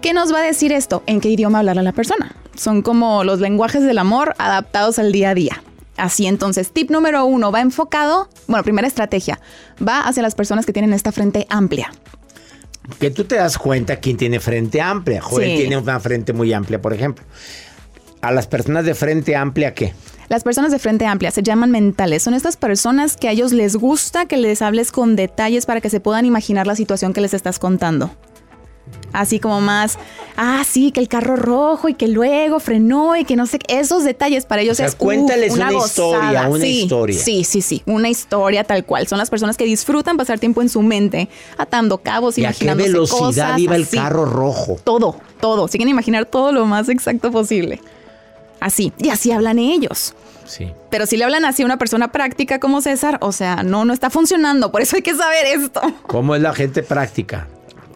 ¿Qué 0.00 0.12
nos 0.12 0.32
va 0.32 0.38
a 0.38 0.42
decir 0.42 0.72
esto? 0.72 1.02
¿En 1.06 1.20
qué 1.20 1.28
idioma 1.28 1.58
hablar 1.58 1.78
a 1.78 1.82
la 1.82 1.92
persona? 1.92 2.34
Son 2.56 2.82
como 2.82 3.24
los 3.24 3.40
lenguajes 3.40 3.82
del 3.82 3.98
amor 3.98 4.34
adaptados 4.38 4.98
al 4.98 5.12
día 5.12 5.30
a 5.30 5.34
día. 5.34 5.62
Así 5.96 6.26
entonces, 6.26 6.72
tip 6.72 6.90
número 6.90 7.24
uno 7.24 7.52
va 7.52 7.60
enfocado, 7.60 8.28
bueno, 8.48 8.64
primera 8.64 8.88
estrategia, 8.88 9.38
va 9.86 10.00
hacia 10.00 10.22
las 10.22 10.34
personas 10.34 10.66
que 10.66 10.72
tienen 10.72 10.92
esta 10.92 11.12
frente 11.12 11.46
amplia. 11.50 11.92
Que 12.98 13.10
tú 13.10 13.24
te 13.24 13.36
das 13.36 13.56
cuenta 13.56 13.96
quién 13.96 14.16
tiene 14.16 14.40
frente 14.40 14.80
amplia. 14.80 15.22
Joel 15.22 15.50
Sí. 15.50 15.56
tiene 15.56 15.78
una 15.78 16.00
frente 16.00 16.32
muy 16.32 16.52
amplia, 16.52 16.82
por 16.82 16.92
ejemplo. 16.92 17.24
A 18.20 18.32
las 18.32 18.46
personas 18.46 18.84
de 18.84 18.94
frente 18.94 19.36
amplia, 19.36 19.72
¿qué? 19.74 19.94
Las 20.28 20.42
personas 20.42 20.72
de 20.72 20.78
frente 20.78 21.06
amplia 21.06 21.30
se 21.30 21.42
llaman 21.42 21.70
mentales. 21.70 22.22
Son 22.22 22.34
estas 22.34 22.56
personas 22.56 23.16
que 23.16 23.28
a 23.28 23.32
ellos 23.32 23.52
les 23.52 23.76
gusta 23.76 24.26
que 24.26 24.36
les 24.36 24.62
hables 24.62 24.90
con 24.90 25.16
detalles 25.16 25.66
para 25.66 25.80
que 25.80 25.90
se 25.90 26.00
puedan 26.00 26.24
imaginar 26.24 26.66
la 26.66 26.74
situación 26.76 27.12
que 27.12 27.20
les 27.20 27.34
estás 27.34 27.58
contando. 27.58 28.10
Así 29.12 29.38
como 29.38 29.60
más, 29.60 29.96
ah, 30.36 30.62
sí, 30.68 30.90
que 30.90 30.98
el 30.98 31.06
carro 31.06 31.36
rojo 31.36 31.88
y 31.88 31.94
que 31.94 32.08
luego 32.08 32.58
frenó 32.58 33.16
y 33.16 33.24
que 33.24 33.36
no 33.36 33.46
sé, 33.46 33.60
esos 33.68 34.02
detalles 34.02 34.44
para 34.44 34.62
ellos 34.62 34.72
O 34.72 34.76
sea, 34.78 34.86
es 34.86 34.96
cuéntales 34.96 35.52
una 35.54 35.70
gozada. 35.70 35.86
historia, 35.86 36.48
una 36.48 36.64
Sí, 36.64 36.80
historia. 36.82 37.20
Sí, 37.22 37.44
sí, 37.44 37.62
sí, 37.62 37.82
una 37.86 38.08
historia 38.08 38.64
tal 38.64 38.84
cual. 38.84 39.06
Son 39.06 39.18
las 39.18 39.30
personas 39.30 39.56
que 39.56 39.64
disfrutan 39.66 40.16
pasar 40.16 40.40
tiempo 40.40 40.62
en 40.62 40.68
su 40.68 40.82
mente, 40.82 41.28
atando 41.58 41.98
cabos, 41.98 42.36
¿Y 42.38 42.44
a 42.44 42.52
qué 42.52 42.74
velocidad 42.74 43.18
cosas, 43.18 43.58
iba 43.60 43.76
el 43.76 43.82
así. 43.84 43.96
carro 43.96 44.24
rojo? 44.24 44.78
Todo, 44.82 45.16
todo. 45.40 45.68
Siguen 45.68 45.88
imaginar 45.88 46.26
todo 46.26 46.50
lo 46.50 46.66
más 46.66 46.88
exacto 46.88 47.30
posible. 47.30 47.80
Así. 48.58 48.92
Y 48.98 49.10
así 49.10 49.30
hablan 49.30 49.60
ellos. 49.60 50.14
Sí. 50.44 50.72
Pero 50.90 51.06
si 51.06 51.16
le 51.16 51.24
hablan 51.24 51.44
así 51.44 51.62
a 51.62 51.66
una 51.66 51.78
persona 51.78 52.10
práctica 52.10 52.58
como 52.58 52.80
César, 52.80 53.18
o 53.20 53.30
sea, 53.30 53.62
no, 53.62 53.84
no 53.84 53.92
está 53.92 54.10
funcionando. 54.10 54.72
Por 54.72 54.82
eso 54.82 54.96
hay 54.96 55.02
que 55.02 55.14
saber 55.14 55.46
esto. 55.46 55.80
¿Cómo 56.08 56.34
es 56.34 56.42
la 56.42 56.52
gente 56.52 56.82
práctica? 56.82 57.46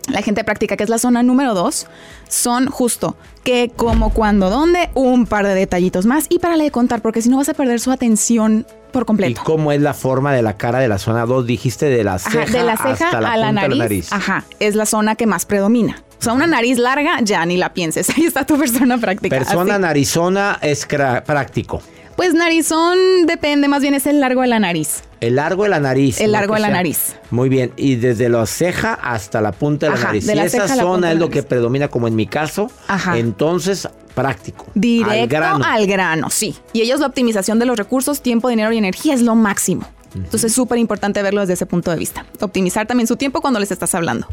La 0.08 0.22
gente 0.22 0.44
práctica, 0.44 0.76
que 0.76 0.84
es 0.84 0.90
la 0.90 0.98
zona 0.98 1.22
número 1.22 1.54
dos, 1.54 1.86
son 2.28 2.66
justo 2.66 3.16
que, 3.44 3.70
como, 3.74 4.12
cuándo, 4.12 4.50
dónde, 4.50 4.90
un 4.94 5.26
par 5.26 5.46
de 5.46 5.54
detallitos 5.54 6.06
más 6.06 6.26
y 6.28 6.38
para 6.38 6.56
de 6.56 6.70
contar, 6.70 7.00
porque 7.02 7.22
si 7.22 7.28
no 7.28 7.36
vas 7.36 7.48
a 7.48 7.54
perder 7.54 7.80
su 7.80 7.90
atención 7.90 8.66
por 8.92 9.02
¿Y 9.02 9.06
completo. 9.06 9.42
cómo 9.44 9.70
es 9.72 9.80
la 9.80 9.94
forma 9.94 10.32
de 10.32 10.42
la 10.42 10.56
cara 10.56 10.78
de 10.80 10.88
la 10.88 10.98
zona 10.98 11.26
2? 11.26 11.46
Dijiste 11.46 11.86
de 11.86 12.04
la 12.04 12.18
ceja, 12.18 12.42
Ajá, 12.42 12.52
de 12.52 12.64
la 12.64 12.76
ceja 12.76 13.04
hasta 13.06 13.18
a 13.18 13.20
la 13.20 13.46
punta 13.48 13.52
nariz, 13.52 13.76
la 13.76 13.84
nariz. 13.84 14.12
Ajá, 14.12 14.44
es 14.58 14.74
la 14.74 14.86
zona 14.86 15.14
que 15.14 15.26
más 15.26 15.44
predomina. 15.44 16.02
O 16.20 16.22
sea, 16.22 16.32
una 16.32 16.46
nariz 16.46 16.78
larga, 16.78 17.20
ya 17.22 17.44
ni 17.46 17.56
la 17.56 17.72
pienses. 17.72 18.10
Ahí 18.16 18.24
está 18.24 18.44
tu 18.44 18.58
persona 18.58 18.98
práctica. 18.98 19.36
Persona 19.36 19.74
Así. 19.74 19.82
narizona 19.82 20.58
es 20.62 20.86
práctico. 20.86 21.82
Pues 22.18 22.34
narizón 22.34 22.98
depende, 23.26 23.68
más 23.68 23.80
bien 23.80 23.94
es 23.94 24.04
el 24.04 24.18
largo 24.18 24.42
de 24.42 24.48
la 24.48 24.58
nariz. 24.58 25.04
El 25.20 25.36
largo 25.36 25.62
de 25.62 25.68
la 25.68 25.78
nariz. 25.78 26.20
El 26.20 26.32
largo 26.32 26.54
de 26.54 26.60
la 26.60 26.66
sea- 26.66 26.74
nariz. 26.76 27.14
Muy 27.30 27.48
bien. 27.48 27.72
Y 27.76 27.94
desde 27.94 28.28
la 28.28 28.44
ceja 28.44 28.94
hasta 28.94 29.40
la 29.40 29.52
punta 29.52 29.86
de 29.86 29.90
la 29.90 29.98
Ajá, 29.98 30.06
nariz. 30.08 30.26
de 30.26 30.32
si 30.32 30.56
esa 30.56 30.66
zona 30.66 31.12
es 31.12 31.18
lo 31.20 31.30
que 31.30 31.44
predomina, 31.44 31.86
como 31.86 32.08
en 32.08 32.16
mi 32.16 32.26
caso, 32.26 32.72
Ajá. 32.88 33.16
entonces 33.18 33.88
práctico. 34.16 34.66
Directo 34.74 35.36
al 35.64 35.86
grano. 35.86 36.28
sí. 36.28 36.56
Y 36.72 36.80
ellos 36.82 36.98
la 36.98 37.06
optimización 37.06 37.60
de 37.60 37.66
los 37.66 37.76
recursos, 37.78 38.20
tiempo, 38.20 38.48
dinero 38.48 38.72
y 38.72 38.78
energía 38.78 39.14
es 39.14 39.22
lo 39.22 39.36
máximo. 39.36 39.86
Entonces 40.12 40.44
es 40.50 40.54
súper 40.54 40.78
importante 40.78 41.22
verlo 41.22 41.42
desde 41.42 41.52
ese 41.52 41.66
punto 41.66 41.92
de 41.92 41.98
vista. 41.98 42.26
Optimizar 42.40 42.88
también 42.88 43.06
su 43.06 43.14
tiempo 43.14 43.40
cuando 43.40 43.60
les 43.60 43.70
estás 43.70 43.94
hablando. 43.94 44.26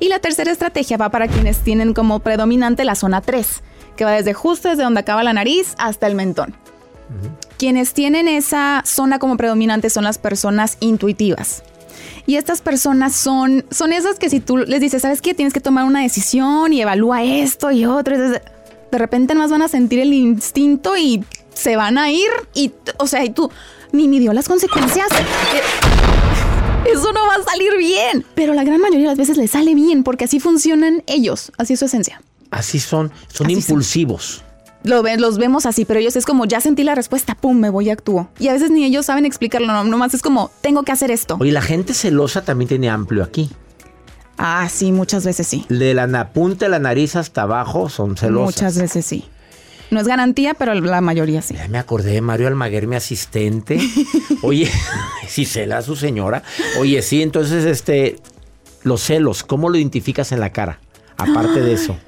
Y 0.00 0.08
la 0.08 0.18
tercera 0.18 0.50
estrategia 0.50 0.96
va 0.96 1.10
para 1.10 1.28
quienes 1.28 1.58
tienen 1.58 1.94
como 1.94 2.18
predominante 2.18 2.84
la 2.84 2.96
zona 2.96 3.20
3, 3.20 3.62
que 3.96 4.04
va 4.04 4.10
desde 4.10 4.34
justo 4.34 4.68
desde 4.68 4.82
donde 4.82 4.98
acaba 4.98 5.22
la 5.22 5.32
nariz 5.32 5.74
hasta 5.78 6.08
el 6.08 6.16
mentón. 6.16 6.56
Quienes 7.58 7.92
tienen 7.92 8.28
esa 8.28 8.82
zona 8.86 9.18
como 9.18 9.36
predominante 9.36 9.90
son 9.90 10.04
las 10.04 10.18
personas 10.18 10.76
intuitivas. 10.80 11.62
Y 12.26 12.36
estas 12.36 12.60
personas 12.60 13.14
son, 13.14 13.64
son 13.70 13.92
esas 13.92 14.18
que 14.18 14.30
si 14.30 14.40
tú 14.40 14.56
les 14.58 14.80
dices, 14.80 15.02
¿sabes 15.02 15.20
qué? 15.20 15.34
Tienes 15.34 15.52
que 15.52 15.60
tomar 15.60 15.84
una 15.84 16.02
decisión 16.02 16.72
y 16.72 16.80
evalúa 16.80 17.22
esto 17.24 17.70
y 17.70 17.84
otro. 17.84 18.16
De 18.18 18.98
repente 18.98 19.34
más 19.34 19.50
van 19.50 19.62
a 19.62 19.68
sentir 19.68 19.98
el 20.00 20.12
instinto 20.12 20.96
y 20.96 21.24
se 21.54 21.76
van 21.76 21.98
a 21.98 22.10
ir. 22.10 22.28
Y, 22.54 22.72
o 22.98 23.06
sea, 23.06 23.24
y 23.24 23.30
tú 23.30 23.50
ni 23.92 24.06
midió 24.08 24.32
las 24.32 24.48
consecuencias. 24.48 25.08
Eh, 25.12 26.92
Eso 26.92 27.12
no 27.12 27.26
va 27.26 27.34
a 27.34 27.42
salir 27.50 27.76
bien. 27.76 28.24
Pero 28.34 28.54
la 28.54 28.64
gran 28.64 28.80
mayoría 28.80 29.06
de 29.10 29.12
las 29.12 29.18
veces 29.18 29.36
les 29.36 29.50
sale 29.50 29.74
bien 29.74 30.02
porque 30.04 30.24
así 30.24 30.40
funcionan 30.40 31.02
ellos. 31.06 31.52
Así 31.58 31.74
es 31.74 31.78
su 31.80 31.86
esencia. 31.86 32.22
Así 32.50 32.80
son, 32.80 33.12
son 33.32 33.50
impulsivos. 33.50 34.42
Lo 34.82 35.02
ven, 35.02 35.20
los 35.20 35.36
vemos 35.36 35.66
así, 35.66 35.84
pero 35.84 36.00
ellos 36.00 36.16
es 36.16 36.24
como, 36.24 36.46
ya 36.46 36.60
sentí 36.60 36.84
la 36.84 36.94
respuesta, 36.94 37.34
pum, 37.34 37.58
me 37.58 37.68
voy 37.68 37.86
y 37.86 37.90
actúo. 37.90 38.30
Y 38.38 38.48
a 38.48 38.52
veces 38.52 38.70
ni 38.70 38.84
ellos 38.84 39.06
saben 39.06 39.26
explicarlo, 39.26 39.66
no, 39.66 39.84
nomás 39.84 40.14
es 40.14 40.22
como, 40.22 40.50
tengo 40.62 40.84
que 40.84 40.92
hacer 40.92 41.10
esto. 41.10 41.36
Oye, 41.38 41.52
la 41.52 41.62
gente 41.62 41.92
celosa 41.92 42.42
también 42.42 42.68
tiene 42.68 42.88
amplio 42.88 43.22
aquí. 43.22 43.50
Ah, 44.38 44.68
sí, 44.70 44.90
muchas 44.90 45.24
veces 45.26 45.46
sí. 45.46 45.66
De 45.68 45.92
la 45.92 46.32
punta 46.32 46.64
de 46.64 46.70
la 46.70 46.78
nariz 46.78 47.14
hasta 47.14 47.42
abajo 47.42 47.90
son 47.90 48.16
celosas. 48.16 48.56
Muchas 48.56 48.78
veces 48.78 49.04
sí. 49.04 49.26
No 49.90 50.00
es 50.00 50.06
garantía, 50.06 50.54
pero 50.54 50.72
la 50.74 51.00
mayoría 51.02 51.42
sí. 51.42 51.54
Ya 51.54 51.68
me 51.68 51.78
acordé 51.78 52.12
de 52.12 52.20
Mario 52.22 52.46
Almaguer, 52.46 52.86
mi 52.86 52.96
asistente. 52.96 53.78
Oye, 54.42 54.70
si 55.28 55.44
cela 55.44 55.78
a 55.78 55.82
su 55.82 55.94
señora. 55.94 56.42
Oye, 56.78 57.02
sí, 57.02 57.22
entonces, 57.22 57.66
este, 57.66 58.16
los 58.82 59.02
celos, 59.02 59.42
¿cómo 59.42 59.68
lo 59.68 59.76
identificas 59.76 60.32
en 60.32 60.40
la 60.40 60.52
cara? 60.52 60.80
Aparte 61.18 61.60
de 61.60 61.74
eso. 61.74 61.98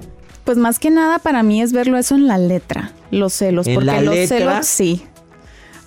Pues 0.43 0.57
más 0.57 0.79
que 0.79 0.89
nada 0.89 1.19
para 1.19 1.41
mí 1.43 1.61
es 1.61 1.71
verlo 1.71 1.97
eso 1.97 2.15
en 2.15 2.27
la 2.27 2.37
letra, 2.37 2.91
los 3.11 3.33
celos. 3.33 3.67
¿En 3.67 3.75
porque 3.75 3.85
la 3.85 4.01
los 4.01 4.15
letra? 4.15 4.37
celos, 4.37 4.67
sí. 4.67 5.03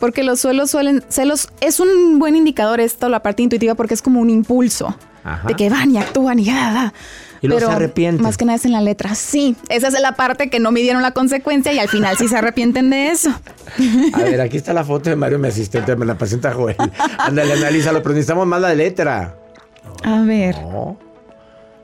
Porque 0.01 0.23
los 0.23 0.41
celos 0.41 0.71
suelen, 0.71 1.05
celos 1.09 1.49
es 1.61 1.81
un 1.81 2.19
buen 2.19 2.37
indicador 2.37 2.81
esto, 2.81 3.09
la 3.09 3.21
parte 3.23 3.43
intuitiva, 3.43 3.75
porque 3.75 3.95
es 3.95 4.03
como 4.03 4.21
un 4.21 4.31
impulso. 4.31 4.97
Ajá. 5.25 5.49
De 5.49 5.55
que 5.55 5.69
van 5.69 5.91
y 5.91 5.99
actúan 5.99 6.39
y 6.39 6.45
ya, 6.45 6.53
ya. 6.55 6.95
Y 7.43 7.49
Pero 7.49 7.67
se 7.67 7.73
arrepienten. 7.73 8.23
Más 8.23 8.37
que 8.39 8.45
nada 8.45 8.57
es 8.57 8.65
en 8.65 8.73
la 8.73 8.81
letra, 8.81 9.15
sí. 9.15 9.57
Esa 9.69 9.89
es 9.89 10.01
la 10.01 10.13
parte 10.13 10.49
que 10.49 10.59
no 10.59 10.71
midieron 10.73 11.03
la 11.03 11.11
consecuencia 11.11 11.73
y 11.73 11.79
al 11.79 11.89
final 11.89 12.17
sí 12.17 12.29
se 12.29 12.37
arrepienten 12.37 12.89
de 12.91 13.09
eso. 13.09 13.31
A 14.15 14.19
ver, 14.23 14.41
aquí 14.41 14.57
está 14.57 14.73
la 14.73 14.85
foto 14.85 15.11
de 15.11 15.17
Mario, 15.17 15.39
mi 15.39 15.49
asistente, 15.49 15.95
me 15.97 16.07
la 16.07 16.17
presenta 16.17 16.53
Joel. 16.53 16.77
Ándale, 17.19 17.53
analízalo, 17.53 18.03
pero 18.03 18.15
necesitamos 18.15 18.47
más 18.47 18.61
la 18.61 18.75
letra. 18.75 19.37
A 20.03 20.23
ver. 20.23 20.57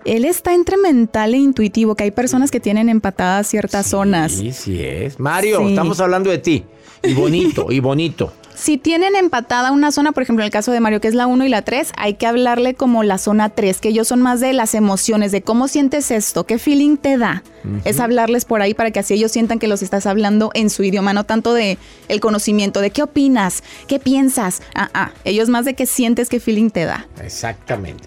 Él 0.04 0.24
está 0.24 0.54
entre 0.54 0.76
mental 0.76 1.34
e 1.34 1.38
intuitivo, 1.38 1.94
que 1.94 2.04
hay 2.04 2.10
personas 2.10 2.50
que 2.50 2.60
tienen 2.60 2.88
empatadas 2.88 3.46
ciertas 3.46 3.86
zonas. 3.86 4.32
Sí, 4.32 4.52
sí 4.52 4.82
es. 4.82 5.18
Mario, 5.20 5.60
Sí. 5.60 5.68
estamos 5.70 6.00
hablando 6.00 6.30
de 6.30 6.38
ti. 6.38 6.64
Y 7.04 7.14
bonito, 7.14 7.66
y 7.70 7.80
bonito. 7.80 8.32
Si 8.54 8.78
tienen 8.78 9.16
empatada 9.16 9.72
una 9.72 9.90
zona, 9.90 10.12
por 10.12 10.22
ejemplo, 10.22 10.44
en 10.44 10.46
el 10.46 10.52
caso 10.52 10.70
de 10.70 10.78
Mario, 10.78 11.00
que 11.00 11.08
es 11.08 11.14
la 11.14 11.26
1 11.26 11.44
y 11.44 11.48
la 11.48 11.62
3, 11.62 11.90
hay 11.96 12.14
que 12.14 12.26
hablarle 12.26 12.74
como 12.74 13.02
la 13.02 13.18
zona 13.18 13.48
3, 13.48 13.80
que 13.80 13.88
ellos 13.88 14.06
son 14.06 14.22
más 14.22 14.38
de 14.40 14.52
las 14.52 14.74
emociones, 14.76 15.32
de 15.32 15.42
cómo 15.42 15.66
sientes 15.66 16.12
esto, 16.12 16.44
qué 16.44 16.58
feeling 16.58 16.96
te 16.96 17.18
da. 17.18 17.42
Es 17.84 17.98
hablarles 17.98 18.44
por 18.44 18.60
ahí 18.62 18.74
para 18.74 18.90
que 18.92 19.00
así 19.00 19.14
ellos 19.14 19.32
sientan 19.32 19.58
que 19.58 19.66
los 19.68 19.82
estás 19.82 20.06
hablando 20.06 20.50
en 20.54 20.68
su 20.70 20.84
idioma, 20.84 21.12
no 21.12 21.24
tanto 21.24 21.54
de 21.54 21.76
el 22.08 22.20
conocimiento, 22.20 22.80
de 22.80 22.90
qué 22.90 23.02
opinas, 23.02 23.64
qué 23.88 23.98
piensas. 23.98 24.62
Ah, 24.76 24.90
ah, 24.94 25.10
ellos 25.24 25.48
más 25.48 25.64
de 25.64 25.74
qué 25.74 25.86
sientes, 25.86 26.28
qué 26.28 26.38
feeling 26.38 26.70
te 26.70 26.84
da. 26.84 27.08
Exactamente. 27.20 28.04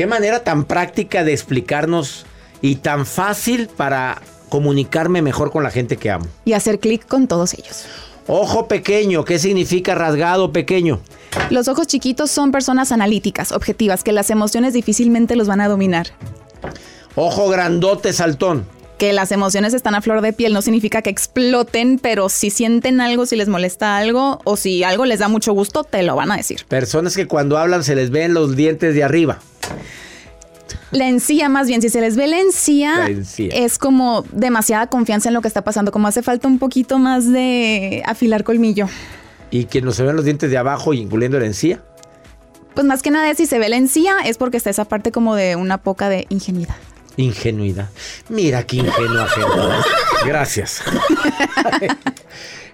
Qué 0.00 0.06
manera 0.06 0.42
tan 0.42 0.64
práctica 0.64 1.24
de 1.24 1.34
explicarnos 1.34 2.24
y 2.62 2.76
tan 2.76 3.04
fácil 3.04 3.68
para 3.68 4.22
comunicarme 4.48 5.20
mejor 5.20 5.50
con 5.50 5.62
la 5.62 5.70
gente 5.70 5.98
que 5.98 6.10
amo. 6.10 6.24
Y 6.46 6.54
hacer 6.54 6.78
clic 6.78 7.06
con 7.06 7.28
todos 7.28 7.52
ellos. 7.52 7.84
Ojo 8.26 8.66
pequeño, 8.66 9.26
¿qué 9.26 9.38
significa 9.38 9.94
rasgado 9.94 10.52
pequeño? 10.52 11.00
Los 11.50 11.68
ojos 11.68 11.86
chiquitos 11.86 12.30
son 12.30 12.50
personas 12.50 12.92
analíticas, 12.92 13.52
objetivas, 13.52 14.02
que 14.02 14.12
las 14.12 14.30
emociones 14.30 14.72
difícilmente 14.72 15.36
los 15.36 15.48
van 15.48 15.60
a 15.60 15.68
dominar. 15.68 16.06
Ojo 17.14 17.50
grandote 17.50 18.14
saltón. 18.14 18.64
Que 18.96 19.12
las 19.12 19.32
emociones 19.32 19.74
están 19.74 19.94
a 19.94 20.00
flor 20.00 20.22
de 20.22 20.32
piel 20.32 20.54
no 20.54 20.62
significa 20.62 21.02
que 21.02 21.10
exploten, 21.10 21.98
pero 21.98 22.30
si 22.30 22.48
sienten 22.48 23.02
algo, 23.02 23.26
si 23.26 23.36
les 23.36 23.48
molesta 23.48 23.98
algo 23.98 24.40
o 24.44 24.56
si 24.56 24.82
algo 24.82 25.04
les 25.04 25.18
da 25.18 25.28
mucho 25.28 25.52
gusto, 25.52 25.84
te 25.84 26.02
lo 26.02 26.16
van 26.16 26.32
a 26.32 26.38
decir. 26.38 26.64
Personas 26.68 27.14
que 27.14 27.26
cuando 27.26 27.58
hablan 27.58 27.84
se 27.84 27.94
les 27.94 28.08
ven 28.08 28.32
los 28.32 28.56
dientes 28.56 28.94
de 28.94 29.04
arriba. 29.04 29.40
La 30.92 31.08
encía, 31.08 31.48
más 31.48 31.68
bien, 31.68 31.82
si 31.82 31.88
se 31.88 32.00
les 32.00 32.16
ve 32.16 32.26
la 32.26 32.40
encía, 32.40 32.96
La 32.98 33.08
encía. 33.08 33.48
es 33.54 33.78
como 33.78 34.24
demasiada 34.32 34.88
confianza 34.88 35.28
en 35.28 35.34
lo 35.34 35.40
que 35.40 35.48
está 35.48 35.62
pasando, 35.62 35.92
como 35.92 36.08
hace 36.08 36.22
falta 36.22 36.48
un 36.48 36.58
poquito 36.58 36.98
más 36.98 37.30
de 37.30 38.02
afilar 38.06 38.42
colmillo. 38.44 38.88
Y 39.52 39.64
que 39.64 39.82
no 39.82 39.92
se 39.92 40.02
ven 40.02 40.16
los 40.16 40.24
dientes 40.24 40.50
de 40.50 40.58
abajo, 40.58 40.92
incluyendo 40.94 41.38
la 41.38 41.46
encía. 41.46 41.80
Pues 42.74 42.86
más 42.86 43.02
que 43.02 43.10
nada, 43.10 43.32
si 43.34 43.46
se 43.46 43.58
ve 43.58 43.68
la 43.68 43.76
encía, 43.76 44.16
es 44.24 44.36
porque 44.38 44.56
está 44.56 44.70
esa 44.70 44.84
parte 44.84 45.12
como 45.12 45.34
de 45.34 45.56
una 45.56 45.78
poca 45.78 46.08
de 46.08 46.26
ingenuidad. 46.28 46.76
Ingenuidad. 47.16 47.88
Mira 48.28 48.64
qué 48.64 48.76
ingenua 48.76 49.26
gente. 49.28 49.50
Gracias. 50.24 50.82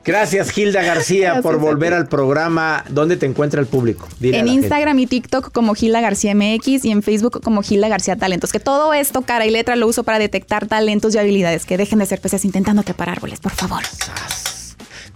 Gracias, 0.07 0.51
Gilda 0.51 0.83
García, 0.83 1.33
Gracias 1.33 1.42
por 1.42 1.59
volver 1.59 1.92
al 1.92 2.07
programa. 2.07 2.85
¿Dónde 2.88 3.16
te 3.16 3.27
encuentra 3.27 3.61
el 3.61 3.66
público? 3.66 4.09
Dile 4.21 4.38
en 4.38 4.47
gente. 4.47 4.61
Instagram 4.62 4.99
y 5.01 5.07
TikTok 5.07 5.51
como 5.51 5.75
Gila 5.75 6.01
García 6.01 6.33
MX 6.35 6.85
y 6.85 6.92
en 6.92 7.03
Facebook 7.03 7.42
como 7.42 7.62
Gila 7.62 7.88
García 7.88 8.14
Talentos. 8.14 8.53
Que 8.53 8.61
todo 8.61 8.95
esto, 8.95 9.23
cara 9.23 9.47
y 9.47 9.51
letra, 9.51 9.75
lo 9.75 9.88
uso 9.88 10.05
para 10.05 10.21
detectar 10.21 10.69
talentos 10.69 11.14
y 11.14 11.19
habilidades. 11.19 11.66
Que 11.66 11.77
dejen 11.77 11.99
de 11.99 12.07
ser 12.07 12.21
peces 12.21 12.45
intentando 12.45 12.85
trepar 12.85 13.09
árboles, 13.09 13.40
por 13.40 13.53
favor. 13.53 13.83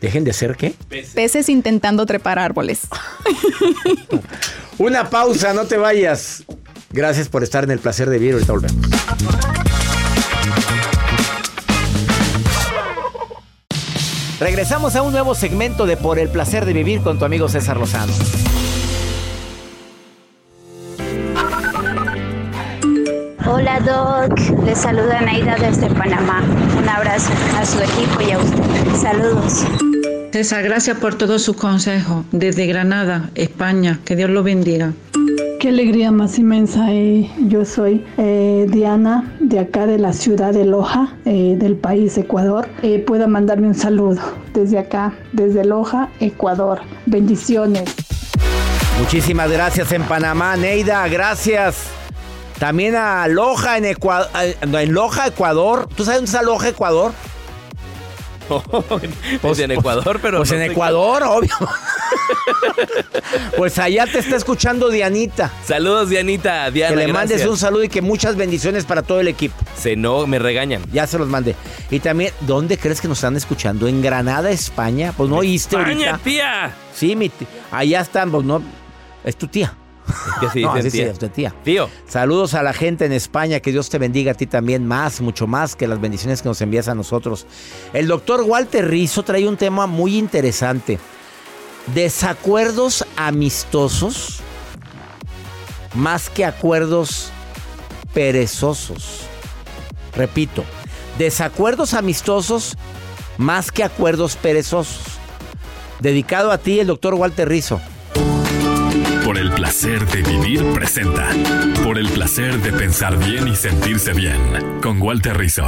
Dejen 0.00 0.24
de 0.24 0.32
ser 0.32 0.56
qué? 0.56 0.74
Peces 1.14 1.48
intentando 1.48 2.04
trepar 2.04 2.40
árboles. 2.40 2.80
Una 4.78 5.08
pausa, 5.08 5.52
no 5.54 5.66
te 5.66 5.76
vayas. 5.76 6.42
Gracias 6.90 7.28
por 7.28 7.44
estar 7.44 7.62
en 7.62 7.70
el 7.70 7.78
placer 7.78 8.10
de 8.10 8.18
vivir. 8.18 8.34
Ahorita 8.34 8.52
volvemos. 8.52 8.86
Regresamos 14.40 14.96
a 14.96 15.02
un 15.02 15.12
nuevo 15.12 15.34
segmento 15.34 15.84
de 15.84 15.98
Por 15.98 16.18
el 16.18 16.30
placer 16.30 16.64
de 16.64 16.72
vivir 16.72 17.02
con 17.02 17.18
tu 17.18 17.26
amigo 17.26 17.46
César 17.46 17.76
Lozano. 17.76 18.14
Hola 23.46 23.80
Doc, 23.80 24.38
les 24.64 24.78
saluda 24.78 25.20
Naida 25.20 25.56
desde 25.56 25.90
Panamá. 25.90 26.42
Un 26.78 26.88
abrazo 26.88 27.30
a 27.58 27.66
su 27.66 27.80
equipo 27.80 28.22
y 28.26 28.30
a 28.30 28.38
usted. 28.38 28.96
Saludos. 28.98 29.66
César, 30.32 30.62
gracias 30.62 30.96
por 30.96 31.16
todo 31.16 31.38
su 31.38 31.54
consejo. 31.54 32.24
Desde 32.32 32.66
Granada, 32.66 33.28
España. 33.34 34.00
Que 34.06 34.16
Dios 34.16 34.30
lo 34.30 34.42
bendiga. 34.42 34.94
Qué 35.60 35.68
alegría 35.68 36.10
más 36.10 36.38
inmensa. 36.38 36.90
eh. 36.90 37.30
Yo 37.46 37.66
soy 37.66 38.02
eh, 38.16 38.64
Diana, 38.70 39.30
de 39.40 39.58
acá 39.58 39.86
de 39.86 39.98
la 39.98 40.14
ciudad 40.14 40.54
de 40.54 40.64
Loja, 40.64 41.18
eh, 41.26 41.54
del 41.58 41.76
país 41.76 42.16
Ecuador. 42.16 42.66
Eh, 42.82 42.98
pueda 42.98 43.26
mandarme 43.26 43.66
un 43.66 43.74
saludo 43.74 44.22
desde 44.54 44.78
acá, 44.78 45.12
desde 45.32 45.66
Loja, 45.66 46.08
Ecuador. 46.18 46.80
Bendiciones. 47.04 47.94
Muchísimas 48.98 49.50
gracias 49.50 49.92
en 49.92 50.02
Panamá, 50.04 50.56
Neida, 50.56 51.06
gracias. 51.08 51.88
También 52.58 52.96
a 52.96 53.28
Loja 53.28 53.76
en 53.76 53.84
Ecuador, 53.84 54.28
en 54.62 54.92
Loja, 54.94 55.26
Ecuador. 55.26 55.90
¿Tú 55.94 56.04
sabes 56.04 56.20
dónde 56.20 56.30
está 56.30 56.42
Loja, 56.42 56.68
Ecuador? 56.70 57.12
Pues 59.42 59.58
en 59.58 59.70
Ecuador, 59.70 60.18
pero. 60.20 60.38
Pues 60.38 60.50
no 60.50 60.56
en 60.56 60.70
Ecuador, 60.70 61.22
obvio. 61.22 61.54
pues 63.56 63.78
allá 63.78 64.06
te 64.06 64.18
está 64.18 64.36
escuchando 64.36 64.88
Dianita. 64.88 65.52
Saludos, 65.64 66.08
Dianita. 66.08 66.70
Diana, 66.70 66.96
que 66.96 67.06
le 67.06 67.12
mandes 67.12 67.46
un 67.46 67.56
saludo 67.56 67.84
y 67.84 67.88
que 67.88 68.02
muchas 68.02 68.36
bendiciones 68.36 68.84
para 68.84 69.02
todo 69.02 69.20
el 69.20 69.28
equipo. 69.28 69.54
Se 69.76 69.96
no, 69.96 70.26
me 70.26 70.38
regañan. 70.38 70.82
Ya 70.92 71.06
se 71.06 71.18
los 71.18 71.28
mandé. 71.28 71.54
Y 71.90 72.00
también, 72.00 72.32
¿dónde 72.42 72.78
crees 72.78 73.00
que 73.00 73.08
nos 73.08 73.18
están 73.18 73.36
escuchando? 73.36 73.86
¿En 73.88 74.02
Granada, 74.02 74.50
España? 74.50 75.12
Pues 75.16 75.30
no 75.30 75.36
oíste 75.36 75.76
España, 75.76 76.10
ahorita. 76.10 76.24
tía. 76.24 76.74
Sí, 76.94 77.16
mi 77.16 77.28
tía. 77.28 77.48
Allá 77.70 78.00
están, 78.00 78.30
pues 78.30 78.44
no. 78.44 78.62
Es 79.24 79.36
tu 79.36 79.46
tía. 79.46 79.74
Que 80.52 80.60
no, 80.60 80.74
tía. 80.74 81.12
tía. 81.12 81.54
Tío. 81.64 81.90
Saludos 82.06 82.54
a 82.54 82.62
la 82.62 82.72
gente 82.72 83.04
en 83.04 83.12
España, 83.12 83.60
que 83.60 83.72
Dios 83.72 83.90
te 83.90 83.98
bendiga 83.98 84.32
a 84.32 84.34
ti 84.34 84.46
también 84.46 84.86
más, 84.86 85.20
mucho 85.20 85.46
más 85.46 85.76
que 85.76 85.86
las 85.86 86.00
bendiciones 86.00 86.42
que 86.42 86.48
nos 86.48 86.60
envías 86.60 86.88
a 86.88 86.94
nosotros. 86.94 87.46
El 87.92 88.06
doctor 88.06 88.42
Walter 88.42 88.88
Rizzo 88.88 89.22
trae 89.22 89.48
un 89.48 89.56
tema 89.56 89.86
muy 89.86 90.16
interesante. 90.16 90.98
Desacuerdos 91.94 93.04
amistosos 93.16 94.40
más 95.94 96.30
que 96.30 96.44
acuerdos 96.44 97.30
perezosos. 98.12 99.22
Repito, 100.14 100.64
desacuerdos 101.18 101.94
amistosos 101.94 102.76
más 103.38 103.72
que 103.72 103.84
acuerdos 103.84 104.36
perezosos. 104.36 105.02
Dedicado 106.00 106.50
a 106.50 106.58
ti, 106.58 106.80
el 106.80 106.86
doctor 106.86 107.14
Walter 107.14 107.48
Rizzo. 107.48 107.80
Placer 109.80 110.06
de 110.08 110.30
vivir 110.30 110.62
presenta. 110.74 111.30
Por 111.82 111.96
el 111.96 112.06
placer 112.10 112.60
de 112.60 112.70
pensar 112.70 113.16
bien 113.16 113.48
y 113.48 113.56
sentirse 113.56 114.12
bien. 114.12 114.38
Con 114.82 115.00
Walter 115.00 115.38
Rizzo. 115.38 115.64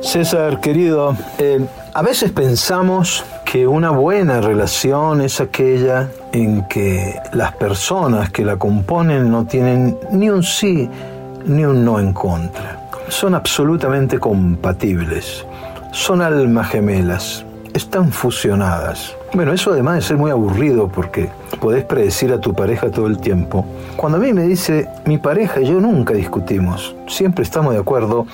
César, 0.00 0.58
querido, 0.62 1.14
eh, 1.36 1.60
a 1.92 2.00
veces 2.00 2.32
pensamos 2.32 3.26
que 3.44 3.66
una 3.66 3.90
buena 3.90 4.40
relación 4.40 5.20
es 5.20 5.38
aquella 5.42 6.08
en 6.32 6.66
que 6.66 7.14
las 7.34 7.52
personas 7.56 8.30
que 8.30 8.42
la 8.42 8.56
componen 8.56 9.30
no 9.30 9.44
tienen 9.44 9.98
ni 10.10 10.30
un 10.30 10.42
sí 10.42 10.88
ni 11.44 11.66
un 11.66 11.84
no 11.84 12.00
en 12.00 12.14
contra. 12.14 12.88
Son 13.08 13.34
absolutamente 13.34 14.18
compatibles. 14.18 15.44
Son 15.92 16.22
almas 16.22 16.70
gemelas. 16.70 17.44
Están 17.74 18.10
fusionadas. 18.10 19.14
Bueno, 19.34 19.52
eso 19.52 19.72
además 19.72 19.96
de 19.96 20.00
ser 20.00 20.16
muy 20.16 20.30
aburrido 20.30 20.88
porque 20.88 21.28
podés 21.64 21.84
predecir 21.86 22.30
a 22.30 22.38
tu 22.38 22.52
pareja 22.52 22.90
todo 22.90 23.06
el 23.06 23.16
tiempo. 23.16 23.64
Cuando 23.96 24.18
a 24.18 24.20
mí 24.20 24.34
me 24.34 24.42
dice 24.42 24.86
mi 25.06 25.16
pareja 25.16 25.62
y 25.62 25.66
yo 25.66 25.80
nunca 25.80 26.12
discutimos, 26.12 26.94
siempre 27.08 27.42
estamos 27.42 27.72
de 27.72 27.80
acuerdo, 27.80 28.26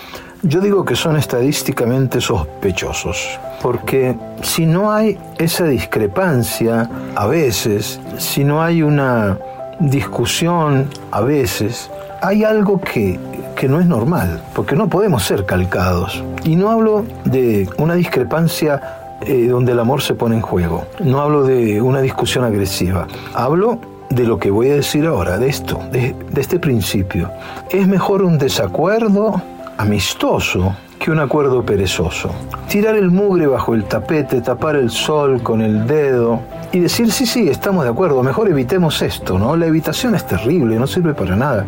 yo 0.42 0.60
digo 0.60 0.84
que 0.84 0.96
son 0.96 1.16
estadísticamente 1.16 2.20
sospechosos, 2.20 3.38
porque 3.62 4.16
si 4.42 4.66
no 4.66 4.90
hay 4.90 5.16
esa 5.38 5.66
discrepancia 5.66 6.90
a 7.14 7.28
veces, 7.28 8.00
si 8.18 8.42
no 8.42 8.64
hay 8.64 8.82
una 8.82 9.38
discusión 9.78 10.88
a 11.12 11.20
veces, 11.20 11.88
hay 12.22 12.42
algo 12.42 12.80
que, 12.80 13.20
que 13.54 13.68
no 13.68 13.78
es 13.78 13.86
normal, 13.86 14.42
porque 14.56 14.74
no 14.74 14.88
podemos 14.88 15.22
ser 15.22 15.46
calcados. 15.46 16.24
Y 16.42 16.56
no 16.56 16.68
hablo 16.68 17.04
de 17.26 17.68
una 17.78 17.94
discrepancia 17.94 18.99
eh, 19.22 19.46
donde 19.48 19.72
el 19.72 19.78
amor 19.80 20.02
se 20.02 20.14
pone 20.14 20.36
en 20.36 20.42
juego, 20.42 20.84
no 21.00 21.20
hablo 21.20 21.44
de 21.44 21.80
una 21.80 22.00
discusión 22.00 22.44
agresiva, 22.44 23.06
hablo 23.34 23.78
de 24.08 24.24
lo 24.24 24.38
que 24.38 24.50
voy 24.50 24.70
a 24.70 24.74
decir 24.74 25.06
ahora, 25.06 25.38
de 25.38 25.48
esto, 25.48 25.80
de, 25.92 26.14
de 26.30 26.40
este 26.40 26.58
principio. 26.58 27.30
Es 27.70 27.86
mejor 27.86 28.22
un 28.22 28.38
desacuerdo 28.38 29.40
amistoso 29.78 30.74
que 31.00 31.10
un 31.10 31.18
acuerdo 31.18 31.64
perezoso. 31.64 32.30
Tirar 32.68 32.94
el 32.94 33.10
mugre 33.10 33.46
bajo 33.46 33.74
el 33.74 33.84
tapete, 33.84 34.42
tapar 34.42 34.76
el 34.76 34.90
sol 34.90 35.42
con 35.42 35.62
el 35.62 35.86
dedo 35.86 36.40
y 36.72 36.80
decir, 36.80 37.10
sí, 37.10 37.24
sí, 37.24 37.48
estamos 37.48 37.84
de 37.84 37.90
acuerdo, 37.90 38.22
mejor 38.22 38.48
evitemos 38.48 39.00
esto, 39.00 39.38
¿no? 39.38 39.56
La 39.56 39.66
evitación 39.66 40.14
es 40.14 40.26
terrible, 40.26 40.78
no 40.78 40.86
sirve 40.86 41.14
para 41.14 41.34
nada. 41.36 41.64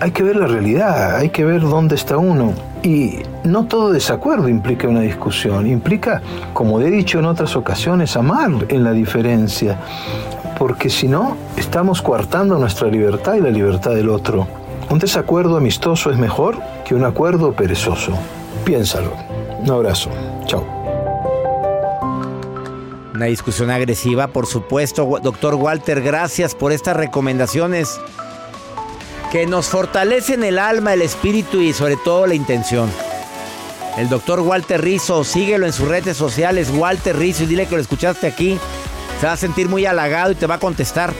Hay 0.00 0.12
que 0.12 0.22
ver 0.22 0.36
la 0.36 0.46
realidad, 0.46 1.16
hay 1.16 1.30
que 1.30 1.44
ver 1.44 1.62
dónde 1.62 1.96
está 1.96 2.16
uno. 2.16 2.52
Y 2.84 3.18
no 3.44 3.66
todo 3.66 3.92
desacuerdo 3.92 4.48
implica 4.48 4.88
una 4.88 5.00
discusión, 5.00 5.66
implica, 5.66 6.22
como 6.52 6.80
he 6.80 6.90
dicho 6.90 7.18
en 7.18 7.24
otras 7.24 7.56
ocasiones, 7.56 8.16
amar 8.16 8.50
en 8.68 8.84
la 8.84 8.92
diferencia, 8.92 9.78
porque 10.58 10.90
si 10.90 11.08
no, 11.08 11.36
estamos 11.56 12.02
coartando 12.02 12.58
nuestra 12.58 12.88
libertad 12.88 13.34
y 13.34 13.40
la 13.40 13.50
libertad 13.50 13.92
del 13.92 14.08
otro. 14.08 14.46
Un 14.90 14.98
desacuerdo 14.98 15.56
amistoso 15.56 16.10
es 16.10 16.18
mejor 16.18 16.58
que 16.84 16.94
un 16.94 17.04
acuerdo 17.04 17.52
perezoso. 17.52 18.12
Piénsalo. 18.64 19.12
Un 19.60 19.70
abrazo. 19.70 20.10
Chao. 20.46 20.64
Una 23.14 23.26
discusión 23.26 23.70
agresiva, 23.70 24.28
por 24.28 24.46
supuesto. 24.46 25.18
Doctor 25.22 25.54
Walter, 25.54 26.00
gracias 26.00 26.54
por 26.54 26.72
estas 26.72 26.96
recomendaciones 26.96 28.00
que 29.30 29.46
nos 29.46 29.66
fortalecen 29.66 30.42
el 30.44 30.58
alma, 30.58 30.94
el 30.94 31.02
espíritu 31.02 31.60
y 31.60 31.72
sobre 31.72 31.96
todo 31.96 32.26
la 32.26 32.34
intención. 32.34 32.88
El 33.98 34.08
doctor 34.08 34.38
Walter 34.38 34.80
Rizzo, 34.80 35.24
síguelo 35.24 35.66
en 35.66 35.72
sus 35.72 35.88
redes 35.88 36.16
sociales, 36.16 36.70
Walter 36.70 37.18
Rizzo, 37.18 37.42
y 37.42 37.46
dile 37.46 37.66
que 37.66 37.74
lo 37.74 37.80
escuchaste 37.80 38.28
aquí. 38.28 38.56
Se 39.20 39.26
va 39.26 39.32
a 39.32 39.36
sentir 39.36 39.68
muy 39.68 39.86
halagado 39.86 40.30
y 40.30 40.36
te 40.36 40.46
va 40.46 40.54
a 40.54 40.60
contestar. 40.60 41.12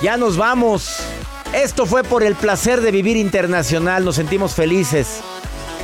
Ya 0.00 0.16
nos 0.16 0.36
vamos. 0.36 0.98
Esto 1.52 1.84
fue 1.84 2.04
por 2.04 2.22
el 2.22 2.36
placer 2.36 2.80
de 2.82 2.92
vivir 2.92 3.16
internacional. 3.16 4.04
Nos 4.04 4.14
sentimos 4.14 4.54
felices 4.54 5.22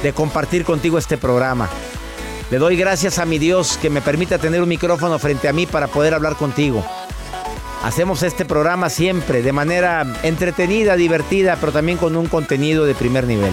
de 0.05 0.13
compartir 0.13 0.65
contigo 0.65 0.99
este 0.99 1.19
programa. 1.19 1.69
Le 2.53 2.59
doy 2.59 2.77
gracias 2.77 3.19
a 3.19 3.25
mi 3.25 3.41
Dios 3.41 3.77
que 3.77 3.91
me 3.91 4.01
permita 4.01 4.39
tener 4.39 4.63
un 4.63 4.69
micrófono 4.69 5.19
frente 5.19 5.49
a 5.49 5.53
mí 5.53 5.67
para 5.67 5.89
poder 5.89 6.15
hablar 6.15 6.37
contigo. 6.37 6.87
Hacemos 7.83 8.23
este 8.23 8.45
programa 8.45 8.89
siempre 8.89 9.43
de 9.43 9.51
manera 9.51 10.07
entretenida, 10.23 10.95
divertida, 10.95 11.57
pero 11.59 11.73
también 11.73 11.99
con 11.99 12.15
un 12.15 12.29
contenido 12.29 12.85
de 12.85 12.95
primer 12.95 13.27
nivel. 13.27 13.53